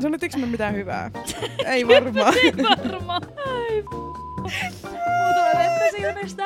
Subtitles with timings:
[0.00, 1.10] Sanottiinko me mitään hyvää?
[1.66, 2.34] Ei varmaan.
[2.44, 3.22] Ei varmaan.
[5.56, 6.44] Ai silmistä.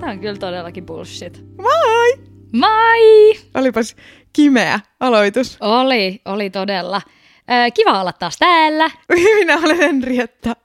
[0.00, 1.44] Tää on kyllä todellakin bullshit.
[1.56, 2.18] Moi!
[2.52, 3.34] Moi!
[3.54, 3.96] Olipas
[4.32, 5.56] kimeä aloitus.
[5.60, 7.00] Oli, oli todella.
[7.50, 8.90] Ö, kiva olla taas täällä.
[9.38, 10.56] Minä olen Henrietta.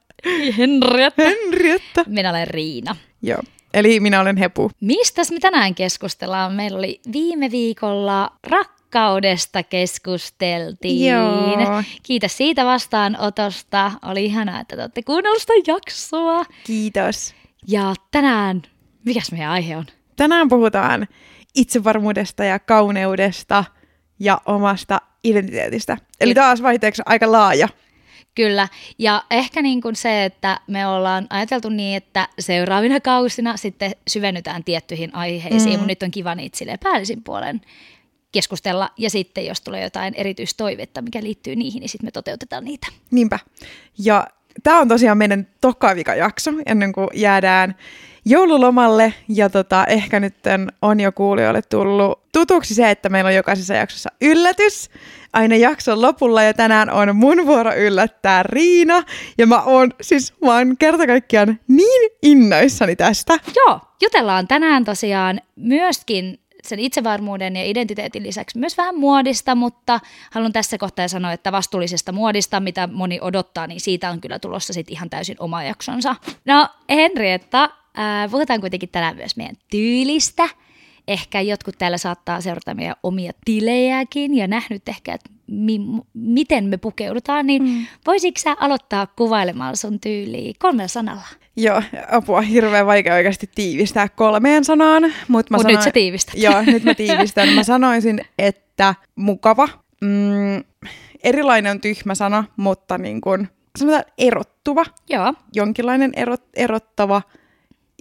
[0.57, 1.23] Henrietta.
[1.23, 2.03] Henrietta.
[2.07, 2.95] Minä olen Riina.
[3.21, 3.41] Joo.
[3.73, 4.71] Eli minä olen Hepu.
[4.81, 6.53] Mistäs me tänään keskustellaan?
[6.53, 8.31] Meillä oli viime viikolla
[8.89, 11.11] rakkaudesta keskusteltiin.
[11.11, 11.83] Joo.
[12.03, 13.91] Kiitos siitä vastaanotosta.
[14.05, 16.45] Oli ihanaa, että te olette kuunnelleet sitä jaksoa.
[16.63, 17.35] Kiitos.
[17.67, 18.61] Ja tänään,
[19.05, 19.85] mikäs meidän aihe on?
[20.15, 21.07] Tänään puhutaan
[21.55, 23.63] itsevarmuudesta ja kauneudesta
[24.19, 25.97] ja omasta identiteetistä.
[26.19, 27.67] Eli taas vaihteeksi aika laaja.
[28.35, 33.91] Kyllä, ja ehkä niin kuin se, että me ollaan ajateltu niin, että seuraavina kausina sitten
[34.07, 35.71] syvennytään tiettyihin aiheisiin, mm.
[35.71, 37.61] mutta nyt on kiva niitä silleen päällisin puolen
[38.31, 42.87] keskustella, ja sitten jos tulee jotain erityistoivetta, mikä liittyy niihin, niin sitten me toteutetaan niitä.
[43.11, 43.39] Niinpä.
[43.97, 44.27] Ja
[44.63, 47.75] tämä on tosiaan meidän toka jakso ennen kuin jäädään
[48.25, 49.13] joululomalle.
[49.29, 50.35] Ja tota, ehkä nyt
[50.81, 54.89] on jo kuulijoille tullut tutuksi se, että meillä on jokaisessa jaksossa yllätys
[55.33, 56.43] aina jakson lopulla.
[56.43, 59.03] Ja tänään on mun vuoro yllättää Riina.
[59.37, 63.39] Ja mä oon siis mä oon kerta kaikkiaan niin innoissani tästä.
[63.55, 69.99] Joo, jutellaan tänään tosiaan myöskin sen itsevarmuuden ja identiteetin lisäksi myös vähän muodista, mutta
[70.31, 74.73] haluan tässä kohtaa sanoa, että vastuullisesta muodista, mitä moni odottaa, niin siitä on kyllä tulossa
[74.73, 76.15] sitten ihan täysin oma jaksonsa.
[76.45, 80.49] No Henrietta, äh, puhutaan kuitenkin tänään myös meidän tyylistä.
[81.07, 86.77] Ehkä jotkut täällä saattaa seurata meidän omia tilejäkin ja nähnyt ehkä, että mi- miten me
[86.77, 87.85] pukeudutaan, niin mm.
[88.07, 91.27] voisitko sä aloittaa kuvailemalla sun tyyliä kolmella sanalla?
[91.55, 95.03] Joo, apua, hirveän vaikea oikeasti tiivistää kolmeen sanaan.
[95.27, 96.35] Mutta Mut nyt sä tiivistät.
[96.37, 97.49] Joo, nyt mä tiivistän.
[97.49, 99.69] Mä sanoisin, että mukava,
[100.01, 100.63] mm,
[101.23, 107.21] erilainen on tyhmä sana, mutta niin kuin, sanotaan erottuva, Joo, jonkinlainen erot, erottava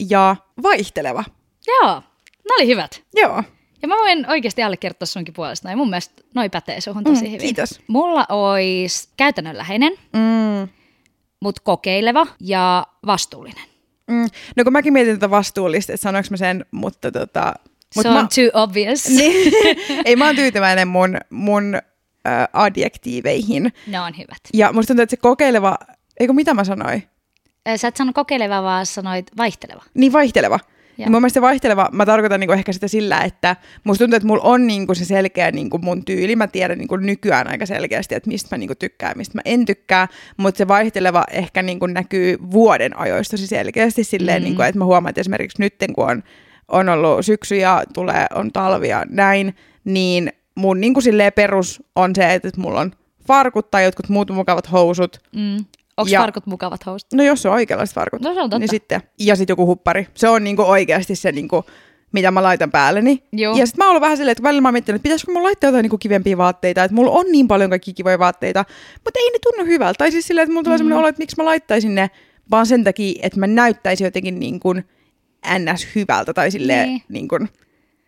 [0.09, 1.25] ja vaihteleva.
[1.67, 2.03] joo,
[2.45, 3.03] ne oli hyvät.
[3.17, 3.43] Joo,
[3.83, 5.71] Ja mä voin oikeasti allekirjoittaa sunkin puolesta.
[5.71, 7.41] Ja mun mielestä noi pätee suhun tosi Mm, hyvin.
[7.41, 7.81] kiitos.
[7.89, 10.69] Mulla olisi käytännönläheinen, mm,
[11.41, 13.65] mutta kokeileva ja vastuullinen.
[14.11, 14.29] mm.
[14.57, 17.55] No kun mäkin mietin tätä vastuullista, että sanoinko mä sen, mutta tota...
[17.97, 19.09] Mut Se on mä, too obvious.
[19.17, 19.53] niin,
[20.05, 23.73] ei, mä oon tyytyväinen mun, mun äh, adjektiiveihin.
[23.87, 24.39] Ne on hyvät.
[24.55, 25.79] Ja musta tuntuu, että se kokeileva,
[26.21, 27.03] eikö mitä mä sanoin?
[27.77, 29.83] Sä et sano kokeileva, vaan sanoit vaihteleva.
[29.95, 30.59] Niin vaihteleva.
[30.99, 34.27] Ja mun mielestä se vaihteleva, mä tarkoitan niinku ehkä sitä sillä, että musta tuntuu, että
[34.27, 36.37] mulla on niinku se selkeä niinku mun tyyli.
[36.37, 40.09] Mä tiedän niinku nykyään aika selkeästi, että mistä mä niinku tykkään, mistä mä en tykkää.
[40.37, 44.43] Mutta se vaihteleva ehkä niinku näkyy vuoden ajoista tosi selkeästi silleen, Mm.
[44.43, 44.45] mm.
[44.45, 46.23] niinku, että mä huomaan, että esimerkiksi nyt kun on,
[46.69, 49.55] on ollut syksy ja tulee, on talvi ja näin,
[49.85, 52.93] niin mun niinku silleen perus on se, että mulla on
[53.27, 55.21] farkut tai jotkut muut mukavat housut.
[55.37, 55.65] Mm.
[55.99, 57.13] Onko Ja- farkut mukavat housut?
[57.15, 58.21] No jos on oikeanlaiset farkut.
[58.21, 58.59] No se on totta.
[58.59, 60.07] Niin sitten, ja sitten joku huppari.
[60.15, 61.65] Se on niinku oikeasti se, niinku,
[62.13, 63.23] mitä mä laitan päälleni.
[63.33, 63.57] Joo.
[63.57, 65.47] Ja sitten mä oon ollut vähän silleen, että välillä mä oon miettinyt, että pitäisikö mulla
[65.47, 66.85] laittaa jotain niinku kivempiä vaatteita.
[66.85, 68.65] Että mulla on niin paljon kaikki kivoja vaatteita,
[69.05, 69.99] mutta ei ne tunnu hyvältä.
[69.99, 70.79] Tai siis silleen, että mulla tulee mm.
[70.79, 72.11] sellainen olo, että miksi mä laittaisin ne
[72.51, 74.85] vaan sen takia, että mä näyttäisin jotenkin niin kuin
[75.59, 75.87] ns.
[75.95, 76.35] hyvältä.
[76.35, 76.95] Tai silleen, Niin.
[76.95, 77.05] niin.
[77.09, 77.49] niin kuin,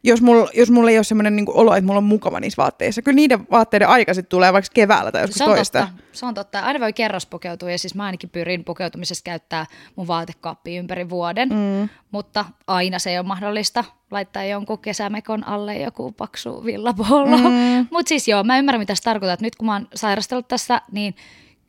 [0.02, 3.02] jos mulla, jos mulla ei ole semmoinen niin olo, että mulla on mukava niissä vaatteissa.
[3.02, 5.80] Kyllä niiden vaatteiden aika sitten tulee vaikka keväällä tai joskus Se on toista.
[5.80, 6.02] totta.
[6.12, 6.60] Se on totta.
[6.60, 9.66] Aina voi kerros pukeutua ja siis mä ainakin pyrin pukeutumisessa käyttää
[9.96, 11.88] mun vaatekaappia ympäri vuoden, mm.
[12.10, 17.36] mutta aina se ei ole mahdollista laittaa jonkun kesämekon alle joku paksu villapollo.
[17.36, 17.86] Mm.
[17.90, 19.40] Mutta siis joo, mä ymmärrän mitä sä tarkoitat.
[19.40, 21.14] Nyt kun mä oon sairastellut tässä, niin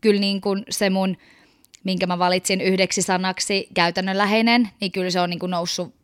[0.01, 1.17] kyllä niin kuin se mun,
[1.83, 6.00] minkä mä valitsin yhdeksi sanaksi käytännönläheinen, niin kyllä se on niin kuin noussut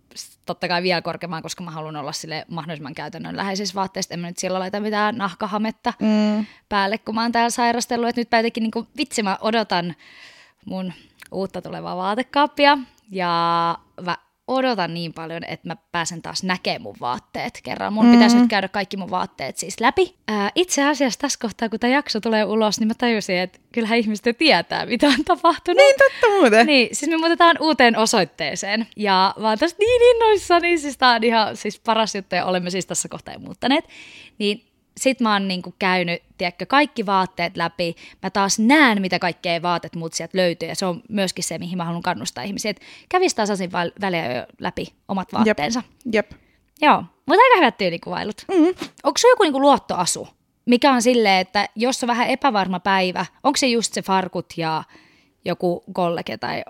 [0.47, 4.13] totta kai vielä korkeammaan, koska mä haluan olla sille mahdollisimman käytännönläheisissä vaatteissa.
[4.13, 6.45] En mä nyt silloin laita mitään nahkahametta mm.
[6.69, 8.09] päälle, kun mä oon täällä sairastellut.
[8.09, 9.95] Et nyt mä jotenkin niin vitsi, mä odotan
[10.65, 10.93] mun
[11.31, 12.77] uutta tulevaa vaatekaappia
[13.11, 17.93] ja mä odotan niin paljon, että mä pääsen taas näkemään mun vaatteet kerran.
[17.93, 18.11] Mun mm.
[18.11, 20.15] pitäisi nyt käydä kaikki mun vaatteet siis läpi.
[20.27, 23.97] Ää, itse asiassa tässä kohtaa, kun tämä jakso tulee ulos, niin mä tajusin, että kyllähän
[23.99, 25.77] ihmiset jo tietää, mitä on tapahtunut.
[25.77, 26.67] Niin totta muuten.
[26.67, 28.87] Niin, siis me muutetaan uuteen osoitteeseen.
[28.95, 32.69] Ja mä oon tästä niin innoissani, siis tää on ihan siis paras juttu, ja olemme
[32.69, 33.85] siis tässä kohtaa jo muuttaneet.
[34.37, 34.67] Niin
[34.97, 37.95] sit mä oon niinku käynyt, tiedätkö, kaikki vaatteet läpi.
[38.23, 41.77] Mä taas näen, mitä kaikkea vaatet muut sieltä löytyy, ja se on myöskin se, mihin
[41.77, 42.71] mä haluan kannustaa ihmisiä.
[42.71, 45.83] Että kävis tasaisin väl- väliä jo läpi omat vaatteensa.
[46.13, 46.31] Jep.
[46.81, 48.45] Joo, mutta aika hyvät tyylikuvailut.
[48.57, 48.65] Mm.
[49.03, 50.27] Onko se joku niinku luottoasu,
[50.65, 54.83] mikä on silleen, että jos on vähän epävarma päivä, onko se just se farkut ja
[55.45, 56.63] joku kollege tai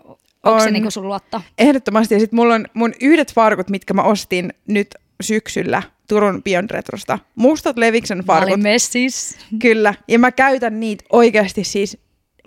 [0.44, 0.74] onko se On.
[0.74, 1.42] niinku sun luotto?
[1.58, 2.14] Ehdottomasti.
[2.14, 7.20] Ja sitten mulla on mun yhdet farkut, mitkä mä ostin nyt syksyllä Turun Beyond Retrosta.
[7.36, 8.50] Mustat Leviksen Mä farkut.
[8.54, 9.38] olin messis.
[9.60, 11.98] Kyllä, ja mä käytän niitä oikeasti siis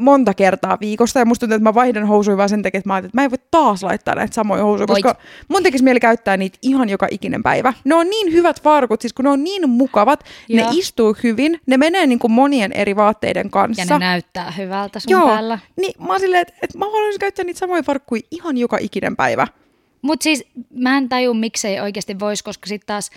[0.01, 2.95] monta kertaa viikosta, ja musta tuntuu, että mä vaihdan housuja vaan sen takia, että mä
[2.95, 5.03] ajattelin, että mä en voi taas laittaa näitä samoja housuja, Voit.
[5.03, 7.73] koska mun tekisi mieli käyttää niitä ihan joka ikinen päivä.
[7.85, 10.71] Ne on niin hyvät farkut, siis kun ne on niin mukavat, Joo.
[10.71, 13.83] ne istuu hyvin, ne menee niin kuin monien eri vaatteiden kanssa.
[13.83, 15.59] Ja ne näyttää hyvältä sun Joo, päällä.
[15.77, 19.17] niin mä oon silleen, että, että mä haluaisin käyttää niitä samoja farkkuja ihan joka ikinen
[19.17, 19.47] päivä.
[20.02, 23.11] Mutta siis mä en taju, miksei oikeasti voisi, koska sitten taas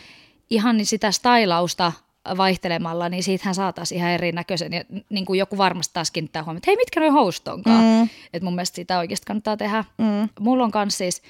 [0.49, 1.91] ihan niin sitä stylausta
[2.37, 4.73] vaihtelemalla, niin siitähän saataisiin ihan erinäköisen.
[4.73, 7.83] Ja niin kuin joku varmasti taas kiinnittää huomioon, että hei, mitkä noi housut onkaan.
[7.83, 8.09] Mm.
[8.33, 9.85] Että mun mielestä sitä oikeasti kannattaa tehdä.
[9.97, 10.29] Mm.
[10.39, 11.21] Mulla on myös siis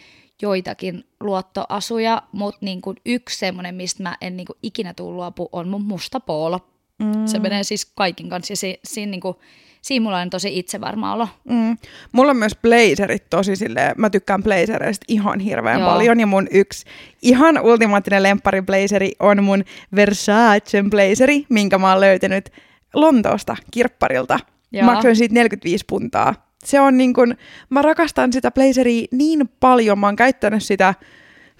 [0.41, 5.50] joitakin luottoasuja, mutta niin kuin yksi semmoinen, mistä mä en niin kuin ikinä tuu luopu,
[5.51, 6.59] on mun musta poolo.
[7.00, 7.25] Mm.
[7.25, 9.35] Se menee siis kaikin kanssa ja si, siinä, niin kuin,
[9.83, 11.27] siinä mulla on tosi itsevarma olo.
[11.50, 11.77] Mm.
[12.12, 15.89] Mulla on myös blazerit tosi silleen, mä tykkään blazereista ihan hirveän Joo.
[15.89, 16.85] paljon ja mun yksi
[17.21, 19.63] ihan ultimaattinen lemppari blazeri on mun
[19.95, 22.50] Versace blazeri, minkä mä oon löytänyt
[22.94, 24.39] Lontoosta kirpparilta.
[24.71, 24.85] Joo.
[24.85, 26.36] Maksoin siitä 45 puntaa.
[26.65, 27.36] Se on niin kun,
[27.69, 30.94] mä rakastan sitä blazeria niin paljon, mä oon käyttänyt sitä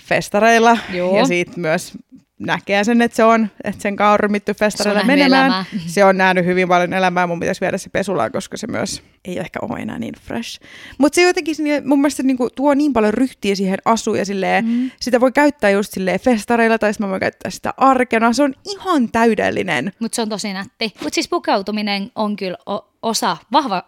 [0.02, 1.18] festareilla Joo.
[1.18, 1.98] ja siitä myös
[2.40, 5.46] näkee sen, että se on, että sen kanssa on ryhmitty festareilla nähnyt menemään.
[5.46, 5.66] elämää.
[5.88, 9.40] Se on nähnyt hyvin paljon elämää, mun pitäisi viedä se pesulaan, koska se myös ei
[9.40, 10.62] ehkä ole enää niin fresh.
[10.98, 14.26] Mutta se jotenkin sinne- mun mielestä se niinku tuo niin paljon ryhtiä siihen asuun ja
[14.26, 14.92] silleen, mm.
[15.02, 18.34] sitä voi käyttää just silleen festareilla tai sitten mä voin käyttää sitä arkena.
[18.34, 19.94] Se on ihan täydellinen.
[20.00, 20.94] Mutta se on tosi nätti.
[21.02, 23.84] Mutta siis pukeutuminen on kyllä o- osa, vahva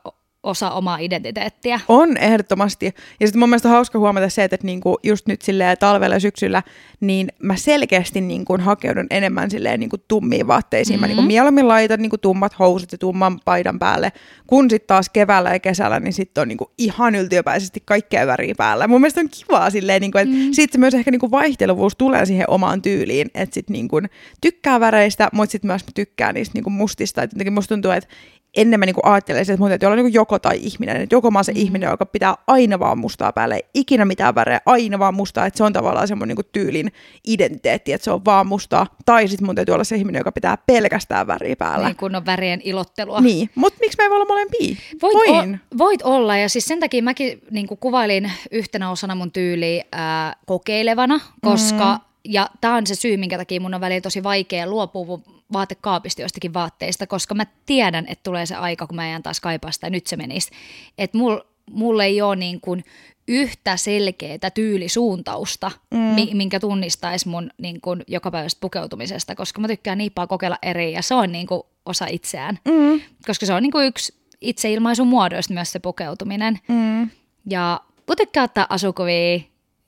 [0.45, 1.79] osa omaa identiteettiä.
[1.87, 2.85] On ehdottomasti.
[3.19, 6.19] Ja sitten mun mielestä on hauska huomata se, että niinku just nyt silleen talvella ja
[6.19, 6.63] syksyllä,
[6.99, 10.95] niin mä selkeästi niinku hakeudun enemmän silleen niinku tummiin vaatteisiin.
[10.95, 11.01] Mm-hmm.
[11.01, 14.11] Mä niinku mieluummin laitan niinku tummat housut ja tumman paidan päälle,
[14.47, 18.87] kun sitten taas keväällä ja kesällä, niin sitten on niinku ihan yltiöpäisesti kaikkea väriä päällä.
[18.87, 20.51] Mun mielestä on kivaa silleen, niinku, että mm.
[20.51, 24.01] sitten myös ehkä niinku vaihteluvuus tulee siihen omaan tyyliin, että sitten niinku
[24.41, 27.23] tykkää väreistä, mutta sitten myös mä tykkään niistä niinku mustista.
[27.23, 28.09] Et jotenkin musta tuntuu, että
[28.55, 31.01] ennen mä niinku ajattelisin, että mun täytyy olla niinku joko tai ihminen.
[31.01, 31.59] Että joko mä oon se mm.
[31.59, 35.45] ihminen, joka pitää aina vaan mustaa päälle, ei ikinä mitään värejä, aina vaan mustaa.
[35.45, 36.91] Että se on tavallaan semmoinen niinku tyylin
[37.27, 38.87] identiteetti, että se on vaan mustaa.
[39.05, 41.87] Tai sitten mun täytyy olla se ihminen, joka pitää pelkästään väriä päällä.
[41.87, 43.21] Niin kun on värien ilottelua.
[43.21, 44.75] Niin, mutta miksi me ei voi olla molempia?
[45.01, 45.59] Voit, Voin.
[45.73, 50.35] O, voit olla, ja siis sen takia mäkin niin kuvailin yhtenä osana mun tyyliä ää,
[50.45, 51.99] kokeilevana, koska, mm.
[52.23, 55.19] ja tämä on se syy, minkä takia mun on välillä tosi vaikea luopua
[55.53, 59.71] vaatekaapista joistakin vaatteista, koska mä tiedän, että tulee se aika, kun mä en taas kaipaa
[59.71, 60.51] sitä, ja nyt se menisi.
[60.97, 61.39] Että mul,
[61.71, 62.83] mulla ei ole niin kuin
[63.27, 66.37] yhtä selkeää tyylisuuntausta, mm.
[66.37, 71.01] minkä tunnistaisi mun niin kuin jokapäiväisestä pukeutumisesta, koska mä tykkään niin paljon kokeilla eri, ja
[71.01, 72.59] se on niin kuin osa itseään.
[72.65, 73.01] Mm.
[73.27, 76.59] Koska se on niin kuin yksi itseilmaisun muodoista myös se pukeutuminen.
[76.67, 77.09] Mm.
[77.49, 79.39] Ja kun tykkää ottaa asukuvia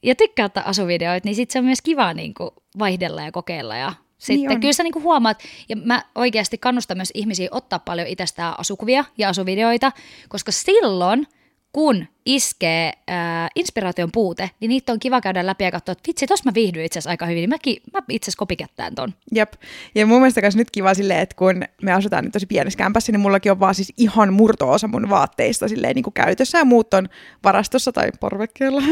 [0.03, 2.49] ja tykkää ottaa asuvideoita, niin sitten se on myös kiva niin kuin
[2.79, 3.77] vaihdella ja kokeilla.
[3.77, 4.59] Ja sitten on.
[4.59, 9.05] kyllä sä niin kuin huomaat, ja mä oikeasti kannustan myös ihmisiä ottaa paljon itsestään asukuvia
[9.17, 9.91] ja asuvideoita,
[10.29, 11.27] koska silloin,
[11.73, 16.27] kun iskee äh, inspiraation puute, niin niitä on kiva käydä läpi ja katsoa, että vitsi,
[16.27, 19.13] tossa mä viihdyin itse asiassa aika hyvin, niin mäkin, mä itse asiassa kopikättään ton.
[19.31, 19.53] Jep.
[19.95, 23.11] Ja mun mielestä myös nyt kiva silleen, että kun me asutaan nyt tosi pienessä kämpässä,
[23.11, 26.93] niin mullakin on vaan siis ihan murto-osa mun vaatteista silleen niin kuin käytössä ja muut
[26.93, 27.09] on
[27.43, 28.81] varastossa tai parvekkeella.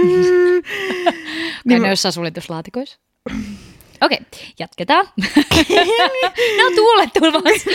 [1.65, 2.99] Niin ne jossain suljetuslaatikoissa?
[4.01, 4.19] Okei,
[4.59, 5.07] jatketaan.
[6.57, 7.69] no tuulet tulvassa.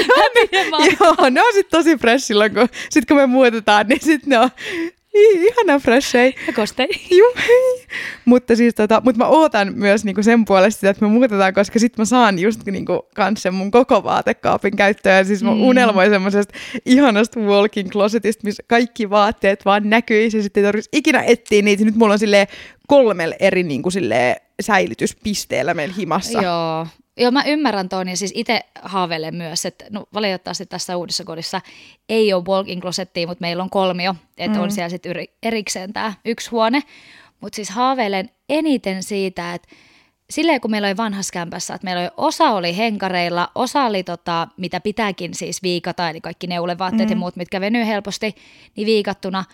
[1.00, 4.38] Joo, ne on sitten tosi fresh silloin, kun, sit kun me muutetaan, niin sitten ne
[4.38, 4.50] on
[5.14, 6.34] ihana freshei.
[6.46, 6.88] Ja kostei.
[7.18, 7.86] Juu, hei.
[8.24, 11.78] Mutta siis tota, mut mä ootan myös niinku sen puolesta sitä, että me muutetaan, koska
[11.78, 15.16] sit mä saan just niinku kans sen mun koko vaatekaapin käyttöön.
[15.16, 15.60] Ja siis mä Mm.
[15.62, 16.54] unelmoin semmoisesta
[16.86, 21.84] ihanasta walking closetista, missä kaikki vaatteet vaan näkyisi ja sitten ei tarvitsisi ikinä etsiä niitä.
[21.84, 22.46] Nyt mulla on silleen
[22.88, 26.42] kolmella eri niinku silleen säilytyspisteellä meillä himassa.
[26.42, 26.86] Joo.
[27.20, 31.60] Joo, mä ymmärrän tuon ja siis itse haaveilen myös, että no, valitettavasti tässä uudessa kodissa
[32.08, 34.64] ei ole walk-in closettia, mutta meillä on kolmio, että mm.
[34.64, 36.82] on siellä sitten erikseen tämä yksi huone.
[37.40, 39.68] Mutta siis haaveilen eniten siitä, että
[40.30, 44.48] silleen kun meillä oli vanhassa kämpässä, että meillä oli, osa oli henkareilla, osa oli tota,
[44.56, 47.12] mitä pitääkin siis viikata, eli kaikki neulevaatteet mm.
[47.12, 48.34] ja muut, mitkä venyy helposti,
[48.76, 49.44] niin viikattuna.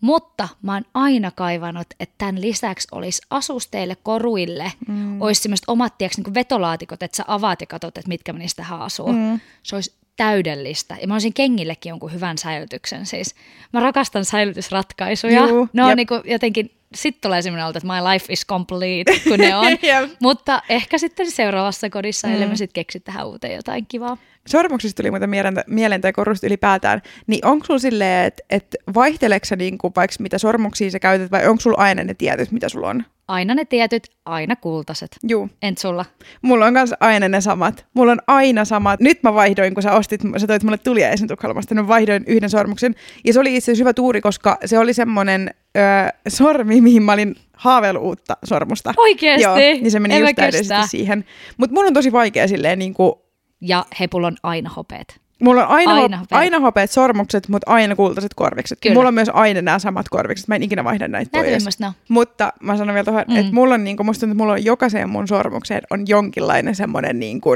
[0.00, 5.22] Mutta mä oon aina kaivannut, että tämän lisäksi olisi asusteille, koruille, mm.
[5.22, 9.12] olisi semmoiset omat tiiäks, niin vetolaatikot, että sä avaat ja katsot, että mitkä niistä haasuu.
[9.12, 9.40] Mm.
[9.62, 10.96] Se olisi täydellistä.
[11.00, 13.06] Ja mä olisin kengillekin jonkun hyvän säilytyksen.
[13.06, 13.34] Siis
[13.72, 15.46] mä rakastan säilytysratkaisuja.
[15.46, 15.96] Juu, ne on jep.
[15.96, 19.66] niin kuin jotenkin, sitten tulee semmoinen olta, että my life is complete, kun ne on.
[20.22, 22.34] Mutta ehkä sitten seuraavassa kodissa, mm.
[22.34, 24.16] ellei mä sitten keksi tähän uuteen jotain kivaa.
[24.50, 30.16] Sormuksista tuli muuten tai korusta ylipäätään, niin onko sulla silleen, että et vaihteleeko niinku vaikka
[30.20, 33.04] mitä sormuksia sä käytät, vai onko sulla aina ne tietyt, mitä sulla on?
[33.28, 35.16] Aina ne tietyt, aina kultaiset.
[35.28, 35.48] Juu.
[35.62, 36.04] Entä sulla?
[36.42, 37.86] Mulla on kanssa aina ne samat.
[37.94, 39.00] Mulla on aina samat.
[39.00, 42.94] Nyt mä vaihdoin, kun sä ostit, sä toit mulle tuliaisen Tukholmasta, niin vaihdoin yhden sormuksen.
[43.24, 45.84] Ja se oli itse asiassa hyvä tuuri, koska se oli semmonen öö,
[46.28, 48.94] sormi, mihin mä olin haaveillut uutta sormusta.
[48.96, 49.42] Oikeesti?
[49.42, 51.24] Joo, niin se meni En just siihen.
[51.56, 53.12] Mutta mun on tosi vaikea silleen niin kuin,
[53.60, 55.20] Ja hepulla on aina hopeet.
[55.42, 56.38] Mulla on aina, Aina aina, hopeat.
[56.38, 58.78] ho- aina hopeat sormukset, mutta aina kultaiset korvikset.
[58.82, 58.94] Kyllä.
[58.94, 60.48] Mulla on myös aina nämä samat korvikset.
[60.48, 61.78] Mä en ikinä vaihda näitä Näitä pois.
[61.86, 61.92] on?
[62.08, 63.36] Mutta mä sanon vielä tuohon, Mm.
[63.36, 67.20] että mulla on, niinku, musta tuntuu, että mulla on jokaiseen mun sormukseen on jonkinlainen semmoinen
[67.20, 67.50] niinku,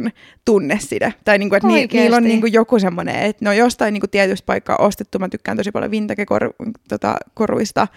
[0.44, 1.14] tunneside.
[1.24, 4.46] Tai niinku, että ni, niillä on niinku joku semmoinen, että ne on jostain niinku tietystä
[4.46, 5.18] paikkaa ostettu.
[5.18, 6.70] Mä tykkään tosi paljon vintage-koruista.
[6.88, 7.88] Tota, koruista.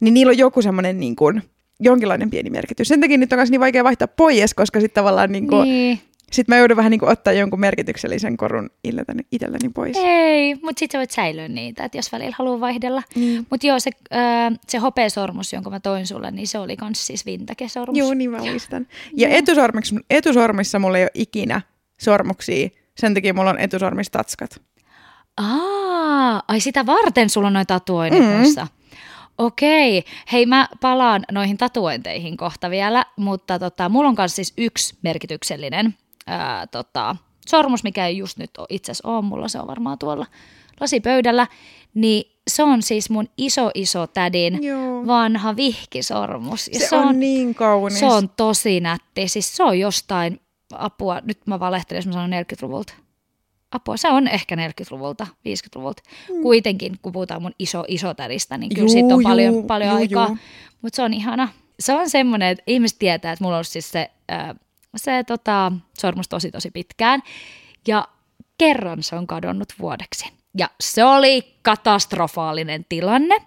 [0.00, 1.32] niin niillä on joku semmoinen niinku,
[1.80, 2.88] jonkinlainen pieni merkitys.
[2.88, 6.00] Sen takia nyt on myös niin vaikea vaihtaa pois, koska sitten tavallaan niinku, Niin.
[6.32, 9.96] Sit mä joudun vähän niinku ottaa jonkun merkityksellisen korun itselleni, itselleni pois.
[9.96, 13.02] Ei, mutta sitten sä voit säilyä niitä, että jos välillä haluaa vaihdella.
[13.14, 13.46] Niin.
[13.50, 17.26] Mutta joo, se, äh, se hopeasormus, jonka mä toin sulle, niin se oli kans siis
[17.26, 17.98] vintage-sormus.
[17.98, 18.86] Joo, niin mä muistan.
[19.16, 21.60] Ja etusormissa, etusormissa mulla ei ole ikinä
[22.00, 22.68] sormuksia.
[22.96, 24.62] Sen takia mulla on etusormissa tatskat.
[25.36, 28.28] Aa, ai sitä varten sulla on noin tatuoinnit Mm.
[28.28, 28.68] mm.
[29.38, 34.94] Okei, hei mä palaan noihin tatuointeihin kohta vielä, mutta tota, mulla on myös siis yksi
[35.02, 35.94] merkityksellinen
[36.28, 37.16] ää, tota,
[37.48, 40.26] sormus, mikä ei just nyt itse asiassa ole, mulla se on varmaan tuolla
[40.80, 41.46] lasipöydällä,
[41.94, 45.06] niin se on siis mun iso iso tädin Joo.
[45.06, 46.70] vanha vihkisormus.
[46.72, 47.98] Ja Se, on, niin kaunis.
[47.98, 50.40] se on tosi nätti, siis se on jostain
[50.72, 52.94] apua, nyt mä valehtelen, jos mä sanon 40-luvulta.
[53.70, 56.02] Apua, se on ehkä 40-luvulta, 50-luvulta.
[56.34, 56.42] Mm.
[56.42, 59.98] Kuitenkin, kun puhutaan mun iso isotädistä, niin kyllä Juu, siitä on juu, paljon, paljon juu,
[59.98, 60.36] aikaa.
[60.82, 61.48] Mutta se on ihana.
[61.80, 64.54] Se on semmoinen, että ihmiset tietää, että mulla on siis se, äh,
[64.96, 67.22] se tota, sormus tosi tosi pitkään.
[67.86, 68.08] Ja
[68.58, 70.38] kerran se on kadonnut vuodeksi.
[70.58, 73.42] Ja se oli katastrofaalinen tilanne.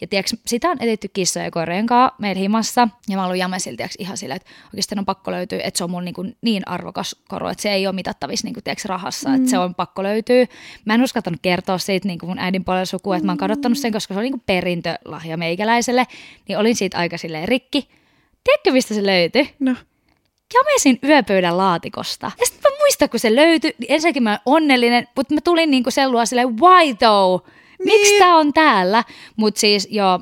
[0.00, 2.88] Ja tiiäks, sitä on etitty kissojen ja koirien kanssa meillä himassa.
[3.08, 5.90] Ja mä ollut Jamesilla tiiäks, ihan silleen, että oikeasti on pakko löytyä, että se on
[5.90, 9.28] mun niin, kuin niin arvokas koru, että se ei ole mitattavissa niin kuin, tiiäks, rahassa,
[9.28, 9.34] mm.
[9.34, 10.46] että se on pakko löytyä.
[10.84, 13.78] Mä en uskaltanut kertoa siitä niin kuin mun äidin puolella sukua, että mä oon kadottanut
[13.78, 16.06] sen, koska se oli niin kuin perintölahja meikäläiselle.
[16.48, 17.88] Niin olin siitä aika silleen rikki.
[18.44, 19.54] Tiedätkö, mistä se löytyi?
[19.58, 19.74] No.
[20.54, 22.30] Jamesin yöpöydän laatikosta.
[22.40, 25.70] Ja sitten mä muistan, kun se löytyi, niin ensinnäkin mä olen onnellinen, mutta mä tulin
[25.70, 27.46] niinku sen luo silleen, why though?
[27.84, 28.18] Miksi Niin.
[28.18, 29.04] tää on täällä?
[29.36, 30.20] Mutta siis joo, uh,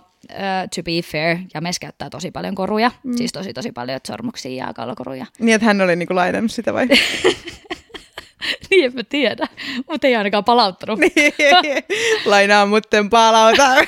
[0.76, 3.16] to be fair, James käyttää tosi paljon koruja, mm.
[3.16, 5.26] siis tosi tosi paljon sormuksia ja kallokoruja.
[5.38, 6.87] Niin, että hän oli niinku lainannut sitä vai?
[8.71, 9.47] niin en mä tiedä,
[9.90, 11.00] mutta ei ainakaan palauttanut.
[12.25, 13.75] Lainaa mutten palauta.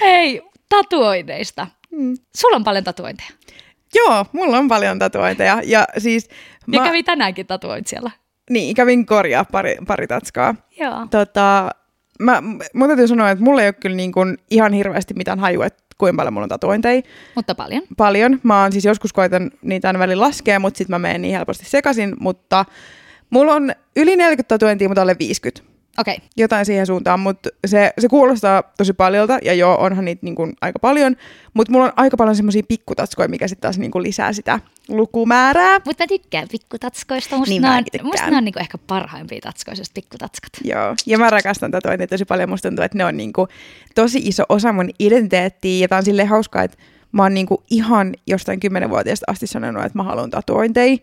[0.00, 1.66] Hei, tatuoinneista.
[1.90, 2.16] Mm.
[2.36, 3.28] Sulla on paljon tatuointeja.
[3.94, 5.62] Joo, mulla on paljon tatuointeja.
[5.64, 6.28] Ja siis
[6.72, 8.10] Ja mä, kävi tänäänkin tatuoit siellä.
[8.50, 10.54] niin, kävin korjaa pari, pari tatskaa.
[10.80, 11.06] Joo.
[11.10, 11.70] Tota,
[12.20, 12.42] mä,
[12.74, 15.84] mun täytyy sanoa, että mulla ei ole kyllä niin kuin ihan hirveästi mitään hajua, että
[15.98, 17.02] kuinka paljon mulla on tatuointeja.
[17.34, 17.82] Mutta paljon.
[17.96, 18.40] Paljon.
[18.42, 21.64] Mä oon siis joskus koitan niitä aina välillä laskea, mutta sitten mä menen niin helposti
[21.64, 22.14] sekaisin.
[22.20, 22.64] Mutta
[23.30, 25.75] mulla on yli 40 tatuointia, mutta alle 50.
[25.98, 26.16] Okay.
[26.36, 30.52] Jotain siihen suuntaan, mutta se, se kuulostaa tosi paljolta, ja joo, onhan niitä niin kuin
[30.60, 31.16] aika paljon,
[31.54, 35.80] mutta mulla on aika paljon semmoisia pikkutatskoja, mikä sitten taas niin kuin lisää sitä lukumäärää.
[35.84, 37.36] Mutta mä tykkään pikkutatskoista.
[37.36, 40.52] Musta Niin niin mäkin on, musta ne on niinku ehkä parhaimpia tatskoista, pikkutatskat.
[40.64, 42.48] Joo, ja mä rakastan tatuointeja tosi paljon.
[42.48, 43.48] Musta tuntuu, että ne on niinku
[43.94, 45.80] tosi iso osa mun identiteettiä.
[45.80, 46.78] Ja tää on silleen hauskaa, että
[47.12, 50.96] mä oon niinku ihan jostain kymmenenvuotiaasta asti sanonut, että mä haluan tatuointeja.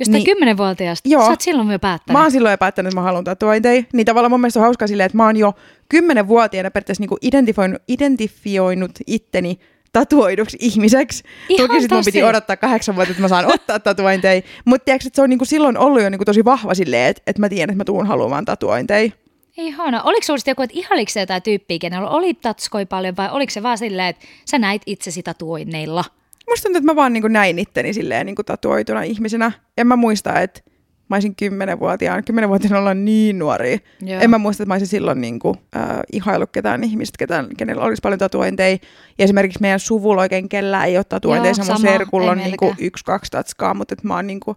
[0.00, 0.24] Jostain Niin.
[0.24, 1.08] kymmenenvuotiaasta.
[1.08, 1.22] Joo.
[1.24, 2.12] Sä oot silloin jo päättänyt.
[2.18, 3.82] Mä oon silloin jo päättänyt, että mä haluan tatuointeja.
[3.92, 5.52] Niin tavallaan mun mielestä on hauskaa silleen, että mä oon jo
[5.88, 9.58] kymmenenvuotiaana periaatteessa niinku identifioinut, identifioinut itteni
[9.92, 11.24] tatuoiduksi ihmiseksi.
[11.48, 14.42] Ihan Toki sit mun piti odottaa kahdeksan vuotta, että mä saan ottaa tatuointeja.
[14.64, 17.40] Mutta tiedätkö, että se on niinku silloin ollut jo niinku tosi vahva silleen, että, että
[17.40, 19.10] mä tiedän, että mä tuun haluamaan tatuointeja.
[19.56, 20.02] Ihana.
[20.02, 23.62] Oliko sitten joku, että ihailiko se jotain tyyppiä, kenellä oli tatskoi paljon, vai oliko se
[23.62, 26.04] vaan silleen, että sä näit itsesi tatuoinneilla?
[26.52, 29.52] Musta tuntuu, että mä vaan niin näin itteni silleen niin tatuoituna ihmisenä.
[29.78, 30.60] En mä muista, että
[31.08, 32.24] mä olisin kymmenenvuotiaan.
[32.24, 33.78] Kymmenenvuotiaana ollaan niin nuoria.
[34.00, 34.20] Joo.
[34.20, 35.82] En mä muista, että mä olisin silloin niin kuin, äh,
[36.12, 38.70] ihaillut ketään ihmistä, ketään, kenellä olisi paljon tatuointeja.
[39.18, 41.50] Ja esimerkiksi meidän suvulla oikein kellään ei ole tatuointeja.
[41.50, 41.78] Joo, mun sama.
[41.78, 44.56] serkulla on niin kuin, yksi, kaksi tatskaa, mutta että mä oon niin kuin,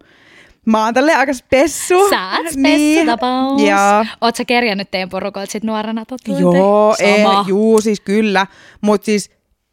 [0.65, 2.09] Mä oon tälleen aika spessu.
[2.09, 3.05] Sä oot Niin.
[3.05, 3.61] tapaus.
[3.61, 4.05] Joo.
[4.21, 6.57] Oot sä kerjännyt teidän porukoilta sit nuorena tatuointeja?
[6.63, 8.47] Joo, ei, juu, siis kyllä.
[8.81, 9.31] Mutta siis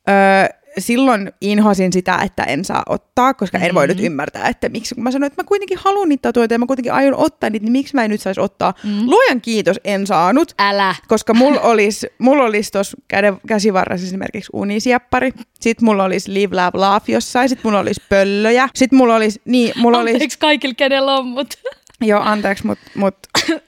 [0.08, 0.14] öö,
[0.78, 4.06] silloin inhosin sitä, että en saa ottaa, koska en voi nyt Mm-hmm.
[4.06, 4.94] ymmärtää, että miksi.
[4.94, 7.72] Kun mä sanoin, että mä kuitenkin haluan niitä tatuointeja, mä kuitenkin aion ottaa niitä, niin
[7.72, 8.74] miksi mä en nyt saisi ottaa.
[8.84, 9.00] Mm-hmm.
[9.00, 9.10] Mm.
[9.10, 10.54] Luojan kiitos, en saanut.
[10.58, 10.94] Älä.
[11.08, 16.70] Koska mulla olisi, mulla olisi tuossa käden, käsivarressa esimerkiksi unisieppari, sitten mulla olisi live, love,
[16.78, 21.14] laugh jossain, sitten mulla olisi pöllöjä, sitten mulla olisi, niin, mulla olisi, Anteeksi kaikille, kenellä
[21.14, 21.56] on, mutta...
[22.00, 23.14] Joo, anteeksi, mutta mut,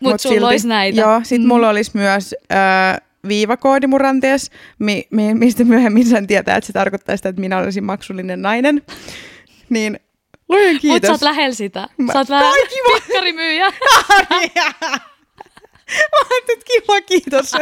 [0.00, 1.00] mut sulla olisi näitä.
[1.00, 1.48] Joo, sit mm.
[1.48, 6.72] mulla olisi myös äh, viivakoodi mun rantees, mi, mi, mistä myöhemmin sen tietää, että se
[6.72, 8.82] tarkoittaa sitä, että minä olisin maksullinen nainen.
[9.68, 10.00] Niin
[10.48, 10.90] Luojan kiitos.
[10.90, 11.88] Mutta sä oot lähellä sitä.
[12.12, 12.54] Sä oot vähän
[12.94, 13.70] pikkarimyyjä.
[15.88, 17.52] Mä ajattelin, kiva, kiitos.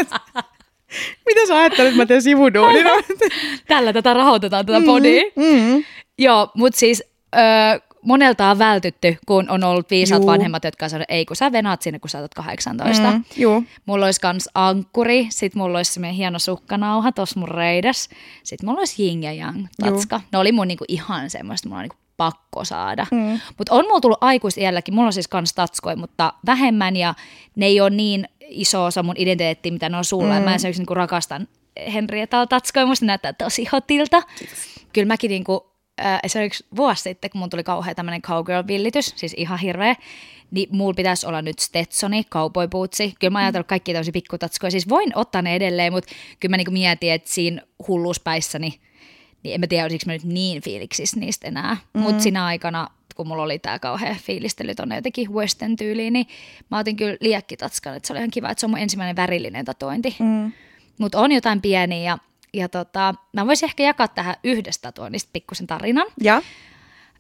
[1.26, 2.90] Mitä sä ajattelet, että mä teen sivuduunina?
[3.69, 5.23] Tällä tätä rahoitetaan, tätä podia.
[5.37, 5.85] Mm, mm.
[6.19, 7.04] Joo, mutta siis
[7.35, 7.38] ö,
[8.03, 10.27] monelta on vältytty, kun on ollut viisaat juu.
[10.27, 13.11] vanhemmat, jotka sanoo, ei kun sä venaat sinne, kun sä oot 18.
[13.11, 13.65] Mm, juu.
[13.87, 18.09] Mulla olisi kans ankkuri, sit mulla olisi semmoinen hieno sukkanauha tossa mun reidas,
[18.43, 20.17] sit mulla olisi yin ja yang tatska.
[20.17, 20.29] Juu.
[20.33, 23.07] Ne oli mun niinku ihan semmoista, mulla on niinku pakko saada.
[23.11, 23.41] Mm.
[23.59, 27.15] Mutta on mulla tullut aikuisielläkin, mulla on siis kans tatskoja, mutta vähemmän ja
[27.57, 30.39] ne ei ole niin iso osa mun identiteettiä, mitä ne on sulla.
[30.39, 30.45] Mm.
[30.45, 31.49] Mä esimerkiksi niinku rakastan
[31.93, 34.23] Henrietalla tatskoja, musta näyttää tosi hotilta.
[34.93, 39.59] Kyllä mäkin niinku, äh, esimerkiksi vuosi sitten, kun mun tuli kauhean tämmöinen cowgirl-villitys, siis ihan
[39.59, 39.97] hirveä,
[40.51, 43.15] niin mulla pitäisi olla nyt Stetsoni, cowboy bootsi.
[43.21, 44.71] Kyllä mä oon ajatellut kaikki tämmöisiä pikkutatskoja.
[44.71, 48.81] Siis voin ottaa ne edelleen, mutta kyllä mä niinku mietin, että siinä hulluuspäissäni,
[49.43, 51.77] niin en mä tiedä, olisiko mä nyt niin fiiliksissä niistä enää.
[51.95, 52.01] Mm.
[52.01, 56.27] Mutta siinä aikana, kun mulla oli tämä kauhean fiilistely tuonne jotenkin western tyyliin, niin
[56.71, 59.65] mä otin kyllä liekkitatskan, että se oli ihan kiva, että se on mun ensimmäinen värillinen
[59.65, 60.17] tatuointi.
[60.19, 60.53] Mm.
[60.99, 62.19] Mutta on jotain pieniä ja,
[62.55, 66.07] ja tota, mä voisin ehkä jakaa tähän yhdestä tatuoinnista pikkusen tarinan.
[66.21, 66.43] Ja.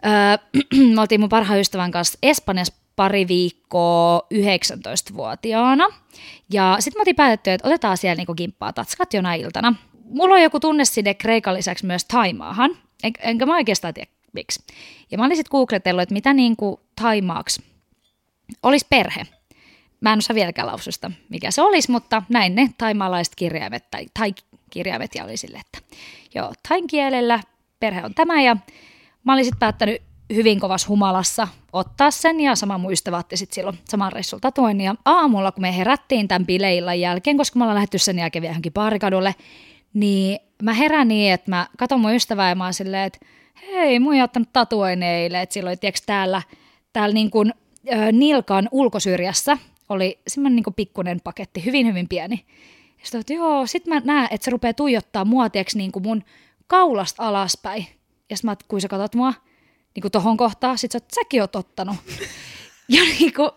[0.06, 0.60] Öö,
[0.94, 5.84] me oltiin mun parhaan ystävän kanssa Espanjassa pari viikkoa 19-vuotiaana.
[6.52, 9.74] Ja sitten me oltiin päätetty, että otetaan siellä niinku kimppaa tatskat jona iltana
[10.12, 12.70] mulla on joku tunneside Kreikan lisäksi myös Taimaahan,
[13.02, 14.64] en, enkä mä oikeastaan tiedä miksi.
[15.10, 17.62] Ja mä olin sitten googletellut, että mitä niin kuin Taimaaksi
[18.62, 19.26] olisi perhe.
[20.00, 24.34] Mä en osaa vieläkään laususta, mikä se olisi, mutta näin ne taimaalaiset kirjaimet tai, tai
[24.72, 25.96] kirjaimet ja oli sille, että
[26.34, 27.40] joo, tain kielellä
[27.80, 28.56] perhe on tämä ja
[29.24, 30.02] mä olin sitten päättänyt
[30.34, 32.80] hyvin kovassa humalassa ottaa sen ja sama
[33.18, 34.80] otti sitten silloin saman reissulla tatuoin.
[34.80, 38.52] Ja aamulla, kun me herättiin tämän bileillan jälkeen, koska me ollaan lähdetty sen jälkeen vielä
[38.52, 39.34] johonkin baarikadulle,
[39.94, 43.18] niin mä herään niin, että mä katson mun ystävää ja mä oon silleen, että
[43.66, 46.42] hei, mun ei ottanut tatuoineille, että silloin, tiedätkö, täällä,
[46.92, 47.54] täällä niin kuin,
[47.92, 52.44] äh, nilkan ulkosyrjässä oli semmoinen niin pikkunen paketti, hyvin hyvin pieni.
[53.02, 56.24] Sitten että joo, sit mä näen, että se rupeaa tuijottaa mua, tiedätkö, niin kuin mun
[56.66, 57.86] kaulasta alaspäin.
[58.30, 59.34] Ja sitten mä, kun sä katsot mua,
[59.94, 61.96] niin kuin tohon kohtaan, sit sä säkin oot ottanut.
[62.88, 63.50] ja niin kuin,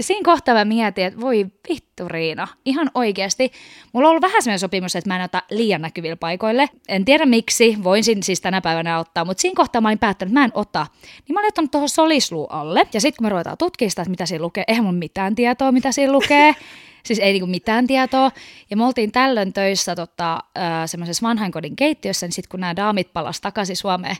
[0.00, 3.52] siinä kohtaa mä mietin, että voi vittu Riina, ihan oikeasti.
[3.92, 6.68] Mulla on ollut vähän sellainen sopimus, että mä en ota liian näkyville paikoille.
[6.88, 10.40] En tiedä miksi, voin siis tänä päivänä ottaa, mutta siinä kohtaa mä olin päättänyt, että
[10.40, 10.86] mä en ota.
[11.02, 12.86] Niin mä olin ottanut tuohon solisluun alle.
[12.92, 15.72] Ja sitten kun me ruvetaan tutkimaan sitä, että mitä siinä lukee, eihän mun mitään tietoa,
[15.72, 16.54] mitä siinä lukee.
[17.06, 18.30] siis ei niinku mitään tietoa.
[18.70, 20.38] Ja me oltiin tällöin töissä tota,
[20.86, 24.16] semmoisessa vanhainkodin keittiössä, niin sitten kun nämä daamit palas takaisin Suomeen,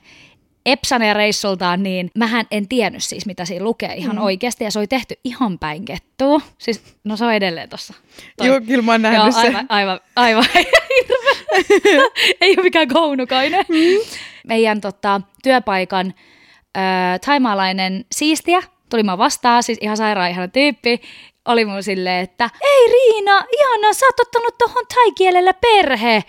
[0.66, 4.22] Epsane reissultaan, niin mähän en tiennyt siis, mitä siinä lukee ihan mm.
[4.22, 6.40] oikeasti, ja se oli tehty ihan päin kettua.
[6.59, 7.94] Siis, no se on edelleen tossa.
[8.37, 8.46] Toi.
[8.46, 10.44] Joo, kyllä mä oon nähnyt Joo, aivan, aivan, aivan.
[12.40, 13.64] Ei ole mikään kaunukainen.
[13.68, 14.16] Mm.
[14.46, 16.14] Meidän tota, työpaikan
[16.77, 21.01] äh, taimaalainen siistiä tuli mä vastaan, siis ihan sairaan ihana tyyppi,
[21.44, 26.25] oli mun silleen, että ei Riina, ihana, sä oot ottanut tohon taikielellä perhe.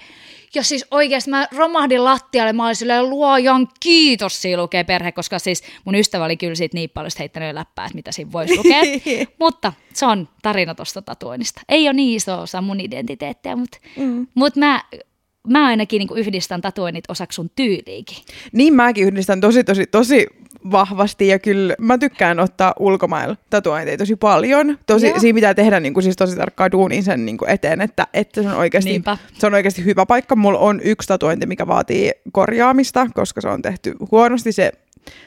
[0.56, 5.39] Ja siis oikeasti mä romahdin lattialle, mä olin silleen, luojan kiitos, siinä lukee perhe, koska
[5.39, 8.82] siis mun ystävä oli kyllä siitä niin paljon heittänyt läppää, että mitä siinä voisi lukea.
[9.39, 11.62] mutta se on tarina tuosta tatuoinnista.
[11.70, 14.28] Ei ole niin iso osa mun identiteettiä, mutta, mm.
[14.36, 14.84] mutta mä,
[15.48, 18.18] mä ainakin niin yhdistän tatuoinnit osaksi sun tyyliikin.
[18.52, 20.28] Niin mäkin yhdistän tosi, tosi, tosi
[20.72, 24.78] vahvasti ja kyllä mä tykkään ottaa ulkomailla tatuointeja tosi paljon.
[24.86, 28.08] Tosi, siinä pitää tehdä niin kuin, siis tosi tarkkaa duunin sen niin kuin eteen, että,
[28.14, 29.02] että se, on oikeasti,
[29.34, 30.36] se on oikeasti hyvä paikka.
[30.36, 34.52] Mulla on yksi tatuointi, mikä vaatii korjaamista, koska se on tehty huonosti.
[34.52, 34.72] Se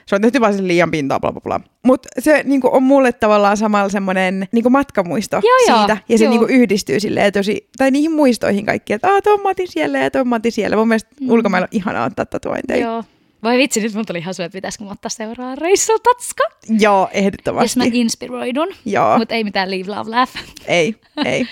[0.07, 1.61] se on tehty vaan liian pintaa, bla bla bla.
[1.85, 5.93] Mutta se niinku, on mulle tavallaan samalla semmoinen niinku, matkamuisto joo, siitä.
[5.93, 6.31] Joo, ja se joo.
[6.31, 10.77] niinku, yhdistyy silleen tosi, tai niihin muistoihin kaikki, että aah, tuon siellä ja tuon siellä.
[10.77, 11.31] Mun mielestä mm.
[11.31, 12.87] ulkomailla on ihanaa ottaa tatuointeja.
[12.87, 13.05] Joo.
[13.43, 16.45] Vai vitsi, nyt mun tuli ihan että pitäisikö mä ottaa seuraa reissutatska.
[16.81, 17.65] Joo, ehdottomasti.
[17.65, 18.69] Jos mä inspiroidun.
[18.85, 19.19] Joo.
[19.19, 20.33] Mutta ei mitään leave, love, laugh.
[20.67, 21.47] Ei, ei.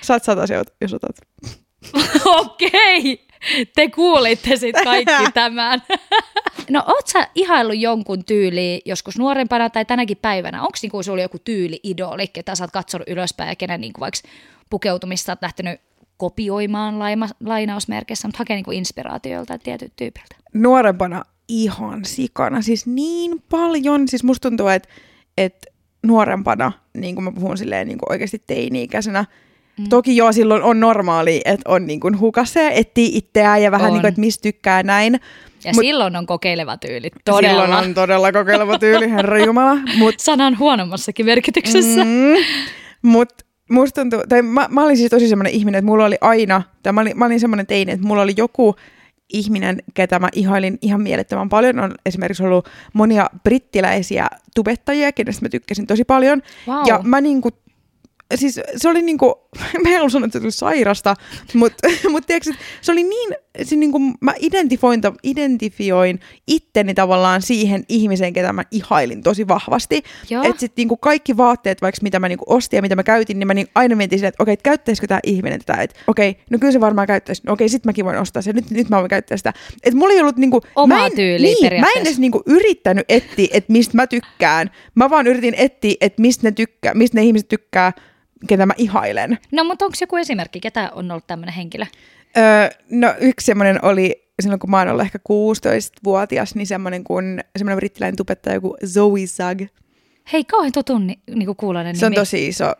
[0.00, 0.42] Saat sata
[0.80, 1.16] jos otat.
[2.24, 3.26] Okei.
[3.74, 5.82] Te kuulitte sitten kaikki tämän.
[6.70, 10.62] no oot sä ihaillut jonkun tyyli joskus nuorempana tai tänäkin päivänä?
[10.62, 14.28] Onko niinku sulla joku tyyli idoli, ketä sä oot katsonut ylöspäin ja kenen niinku vaikka
[14.70, 15.80] pukeutumista oot lähtenyt
[16.16, 20.36] kopioimaan laima, lainausmerkissä, mutta hakee niinku inspiraatiolta tietyt tyypiltä?
[20.54, 24.08] Nuorempana ihan sikana, siis niin paljon.
[24.08, 24.88] Siis musta tuntuu, että,
[25.38, 25.70] että
[26.02, 29.24] nuorempana, niin kuin mä puhun silleen niin kuin oikeasti teini-ikäisenä,
[29.78, 29.88] Mm.
[29.88, 33.86] Toki joo, silloin on normaali, että on niin kuin hukassa ja etsii itseään ja vähän
[33.86, 33.92] on.
[33.92, 35.20] niin kuin, että mistä tykkää näin.
[35.64, 37.62] Ja Mut, silloin on kokeileva tyyli, todella.
[37.62, 39.76] Silloin on todella kokeileva tyyli, herra Jumala.
[39.98, 42.04] Mut, Sanan huonommassakin merkityksessä.
[42.04, 42.44] Mm,
[43.02, 46.62] Mutta musta tuntuu, tai mä, mä olin siis tosi semmoinen ihminen, että mulla oli aina,
[46.82, 48.76] tai mä olin, mä olin semmoinen teini, että mulla oli joku
[49.32, 51.78] ihminen, ketä mä ihailin ihan mielettömän paljon.
[51.78, 56.42] On esimerkiksi ollut monia brittiläisiä tubettajia, kenestä mä tykkäsin tosi paljon.
[56.68, 56.82] Wow.
[56.86, 57.50] Ja mä niinku
[58.34, 59.48] siis se oli niinku,
[59.84, 61.14] mä en ollut sanoa, että se oli sairasta,
[61.54, 68.32] mutta mut tiedätkö, se oli niin, se niinku, mä identifioin, identifioin itteni tavallaan siihen ihmiseen,
[68.32, 70.02] ketä mä ihailin tosi vahvasti.
[70.44, 73.46] Että sitten niinku kaikki vaatteet, vaikka mitä mä niinku ostin ja mitä mä käytin, niin
[73.46, 76.42] mä niinku aina mietin silleen, että okei, okay, käyttäisikö tämä ihminen tätä, että okei, okay,
[76.50, 78.88] no kyllä se varmaan käyttäisi, no okei, okay, sit mäkin voin ostaa sen, nyt, nyt
[78.88, 79.52] mä voin käyttää sitä.
[79.82, 83.48] Että mulla ei ollut niinku, Omaa mä en, niin, mä en edes niinku yrittänyt etsiä,
[83.50, 84.70] että mistä mä tykkään.
[84.94, 87.92] Mä vaan yritin etsiä, että mistä ne tykkää, mistä ne ihmiset tykkää,
[88.46, 89.38] ketä mä ihailen.
[89.52, 91.86] No, mutta onko joku esimerkki, ketä on ollut tämmöinen henkilö?
[92.36, 97.44] Öö, no yksi semmoinen oli silloin, kun mä oon ollut ehkä 16-vuotias, niin semmoinen kuin
[97.58, 99.62] semmoinen brittiläinen tubettaja kuin Zoe Zag.
[100.32, 102.72] Hei, kauhean tutun ni- niinku kuulonen Se on tosi iso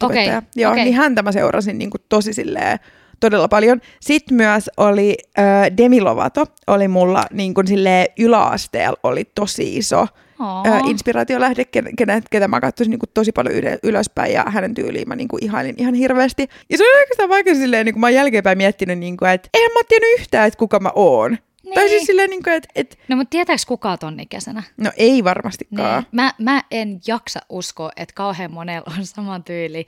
[0.00, 0.38] tubettaja.
[0.38, 0.84] Okay, Joo, okay.
[0.84, 2.78] niin häntä mä seurasin niinku tosi silleen
[3.20, 3.80] todella paljon.
[4.00, 10.06] Sitten myös oli äh, Demi Lovato, oli mulla niin kuin silleen yläasteella oli tosi iso
[10.40, 11.64] äh, inspiraatiolähde,
[11.96, 15.28] kenet, ketä mä katsoisin niin kuin tosi paljon yle, ylöspäin ja hänen tyyliin mä niin
[15.28, 16.48] kuin ihailin ihan hirveästi.
[16.70, 19.48] Ja se on oikeastaan vaikka silleen, niin kuin mä oon jälkeenpäin miettinyt, niin kuin, että
[19.54, 21.38] eihän mä tiennyt yhtään, että kuka mä oon.
[21.62, 21.74] Niin.
[21.74, 22.96] Tai siis silleen, niin kuin, että, että...
[23.08, 24.62] No mutta tietääks kuka ton ikäisenä?
[24.76, 26.02] No ei varmastikaan.
[26.02, 26.08] Niin.
[26.12, 29.86] Mä, mä en jaksa uskoa, että kauhean monella on sama tyyli,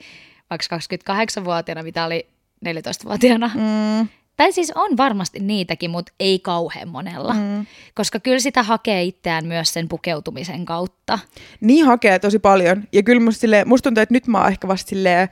[0.49, 2.27] vaikka 28-vuotiaana, mitä oli
[2.65, 3.51] 14-vuotiaana.
[3.55, 4.07] Mm.
[4.37, 7.33] Tai siis on varmasti niitäkin, mutta ei kauhean monella.
[7.33, 7.65] Mm.
[7.95, 11.19] Koska kyllä sitä hakee itseään myös sen pukeutumisen kautta.
[11.61, 12.83] Niin hakee tosi paljon.
[12.93, 15.27] Ja kyllä musta, silleen, musta tuntuu, että nyt mä oon ehkä vasta silleen,